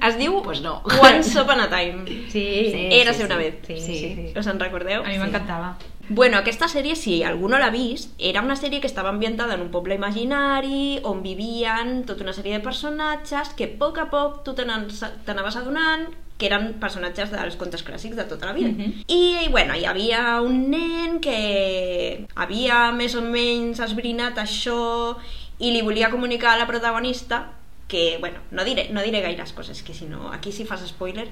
[0.06, 0.76] Es diu Pues no.
[1.02, 2.04] Once Upon a Time.
[2.30, 3.42] Sí, sí, Érase sí, una sí.
[3.42, 3.54] vez.
[3.66, 4.38] Sí, sí, sí.
[4.38, 5.02] Us en recordeu?
[5.02, 5.74] A mi m'encantava.
[6.12, 9.60] Bueno, aquesta sèrie, si algú no l'ha vist, era una sèrie que estava ambientada en
[9.62, 14.40] un poble imaginari on vivien tota una sèrie de personatges que a poc a poc
[14.42, 18.72] tu n'anaves adonant que eren personatges dels contes clàssics de tota la vida.
[18.72, 19.04] Mhm.
[19.06, 25.14] I, bueno, hi havia un nen que havia més o menys esbrinat això
[25.60, 27.52] i li volia comunicar a la protagonista
[27.86, 31.28] que, bueno, no diré, no diré gaires coses, que si no, aquí si fas spoiler,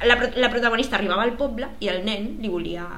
[0.00, 2.88] la, la protagonista arribava al poble i el nen li volia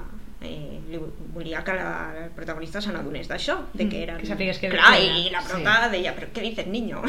[0.46, 0.98] eh, li
[1.34, 4.18] volia que la, la protagonista se n'adonés d'això, de que Mm, eren...
[4.22, 5.18] que sapigués que Clar, era.
[5.18, 7.02] i la prota deia, però què dices, niño?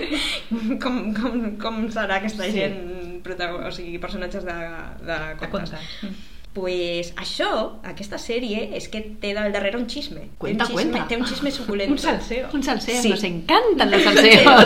[0.82, 2.52] com, com, com serà aquesta Sí.
[2.58, 4.54] gent o sigui, personatges de,
[5.02, 5.40] de contes.
[5.40, 6.24] De contes.
[6.56, 10.30] Pues això, aquesta sèrie, és que té del darrere un xisme.
[10.38, 11.08] Cuenta, té un xisme, cuenta.
[11.10, 11.92] Té un xisme suculento.
[11.96, 12.48] Un salseo.
[12.54, 13.10] Un salseo, Sí.
[13.10, 14.64] nos encantan los salseos.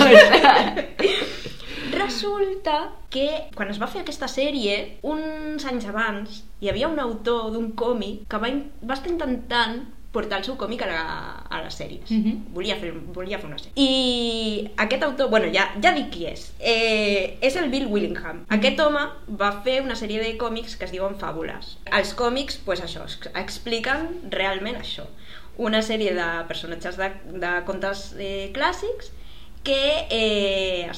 [2.05, 4.77] Resulta que quan es va fer aquesta sèrie,
[5.07, 8.51] uns anys abans, hi havia un autor d'un còmic que va,
[8.87, 9.81] va estar intentant
[10.11, 11.03] portar el seu còmic a, la,
[11.55, 12.09] a les sèries.
[12.11, 12.41] Mhm.
[12.55, 13.77] volia, fer, volia fer una sèrie.
[13.79, 16.49] I aquest autor, bueno, ja, ja dic qui és.
[16.59, 18.41] Eh, és el Bill Willingham.
[18.51, 19.05] Aquest home
[19.39, 21.77] va fer una sèrie de còmics que es diuen Fàbules.
[21.95, 25.07] Els còmics, pues això, ex- expliquen realment això.
[25.59, 29.13] Una sèrie de personatges de, de contes eh, clàssics
[29.63, 30.91] que eh,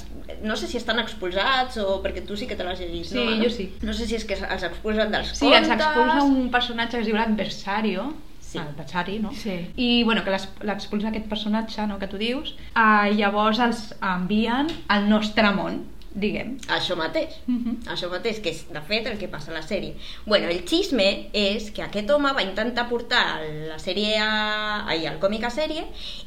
[0.43, 3.37] no sé si estan expulsats o perquè tu sí que te l'has llegit, Sí, no?
[3.43, 3.73] jo sí.
[3.83, 5.69] No sé si és que els expulsen dels Sí, contes...
[5.69, 8.13] ens expulsa un personatge que es diu l'adversario,
[8.53, 8.59] Sí.
[8.59, 9.33] l'adversari, no?
[9.33, 9.55] Sí.
[9.81, 15.09] I, bueno, que l'expulsa aquest personatge, no?, que tu dius, uh, llavors els envien al
[15.09, 15.83] nostre món,
[16.15, 16.59] diguem.
[16.69, 17.85] Això mateix, Mhm.
[17.89, 19.95] això mateix, que és de fet el que passa a la sèrie.
[20.27, 24.87] Bueno, el xisme és que aquest home va intentar portar la sèrie a...
[24.87, 25.85] ai, el còmic a sèrie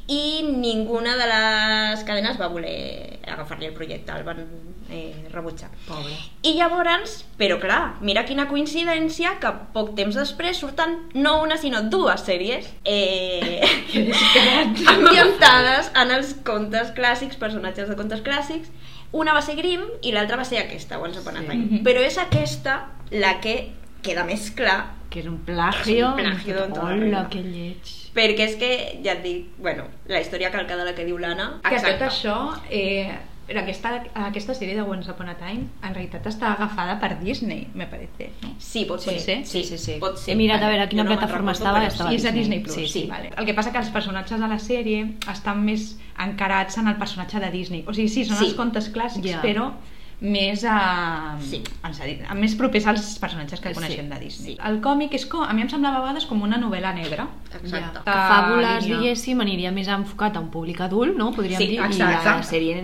[0.08, 4.44] i ninguna de les cadenes va voler agafar-li el projecte, el van
[4.90, 5.68] eh, rebutjar.
[5.88, 6.12] Pobre.
[6.42, 11.82] I llavors, però clar, mira quina coincidència que poc temps després surten no una sinó
[11.82, 13.62] dues sèries eh,
[14.86, 18.70] ambientades en els contes clàssics, personatges de contes clàssics.
[19.16, 21.46] Una va ser Grimm i l'altra va ser aquesta, Once Upon a Sí.
[21.48, 21.64] Time.
[21.64, 21.82] Mhm.
[21.86, 22.76] Però és aquesta
[23.10, 25.94] la que queda més clar Que és un plagio.
[25.94, 27.92] És un plagio en tota Hola, que lleig.
[28.16, 28.70] perquè és que,
[29.04, 32.36] ja et dic, bueno, la història calcada la que diu l'Anna, Que tot això,
[32.70, 33.14] eh,
[33.46, 37.68] però aquesta, aquesta sèrie de Once Upon a Time en realitat està agafada per Disney,
[37.74, 38.32] me parece.
[38.42, 38.54] No?
[38.58, 39.20] Sí, pot ser.
[39.20, 39.38] ser?
[39.46, 39.98] Sí, sí, sí.
[40.00, 40.34] Pot ser.
[40.34, 42.60] He mirat a veure a quina no plataforma recordo, estava estava I és a Disney.
[42.60, 43.06] Plus, Sí, sí.
[43.10, 43.30] Vale.
[43.36, 47.38] El que passa que els personatges de la sèrie estan més encarats en el personatge
[47.40, 47.84] de Disney.
[47.86, 48.46] O sigui, sí, són Sí.
[48.46, 49.42] els contes clàssics, Ja.
[49.42, 49.72] però
[50.18, 51.62] més a, Sí.
[51.84, 54.54] ens ha dit, més propers als personatges que Sí, coneixem de Disney.
[54.54, 54.58] sí.
[54.64, 57.28] El còmic és com, a mi em semblava a vegades com una novel·la negra.
[57.60, 58.00] Exacte.
[58.00, 58.02] Ja.
[58.06, 58.98] Que fàbules, línia.
[59.00, 61.32] diguéssim, aniria més enfocat a un públic adult, no?
[61.36, 62.22] Podríem Sí, dir, exacte.
[62.22, 62.76] i la sèrie...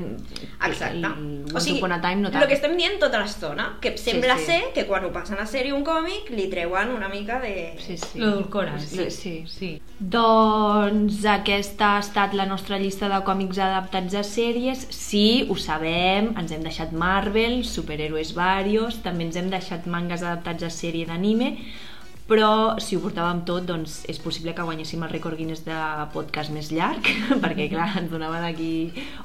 [0.62, 0.96] Exacte.
[0.98, 2.42] el Once Upon a Time no tant.
[2.42, 4.44] el que estem dient tota l'estona, que sembla sí.
[4.46, 7.74] ser que quan ho passen a sèrie un còmic li treuen una mica de...
[7.78, 8.18] Sí, sí.
[8.18, 8.78] Lo edulcoren.
[8.80, 9.34] Sí, sí.
[9.46, 9.72] sí.
[9.98, 14.86] Doncs aquesta ha estat la nostra llista de còmics adaptats a sèries.
[14.94, 20.66] Sí, ho sabem, ens hem deixat Marvel, superhéroes varios, també ens hem deixat mangas adaptats
[20.68, 21.56] a sèrie d'anime,
[22.28, 25.78] però si ho portàvem tot, doncs és possible que guanyéssim el rècord Guinness de
[26.14, 27.08] podcast més llarg,
[27.42, 28.72] perquè clar, ens donava d'aquí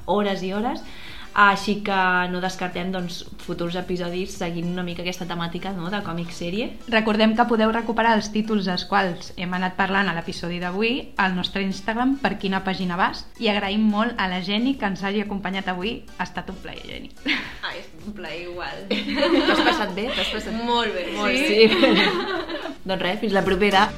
[0.06, 0.84] hores i hores.
[1.38, 1.98] Així que
[2.32, 6.72] no descartem doncs, futurs episodis seguint una mica aquesta temàtica no, de còmic sèrie.
[6.90, 11.38] Recordem que podeu recuperar els títols dels quals hem anat parlant a l'episodi d'avui al
[11.38, 15.22] nostre Instagram per quina pàgina vas i agraïm molt a la Geni que ens hagi
[15.28, 16.00] acompanyat avui.
[16.18, 17.14] Ha estat un plaer, Geni.
[17.62, 18.86] Ah, és un plaer igual.
[18.90, 20.08] T'has passat bé?
[20.16, 21.68] T'has passat Molt bé, molt Sí.
[21.68, 22.08] bé.
[22.88, 23.90] doncs res, fins la propera.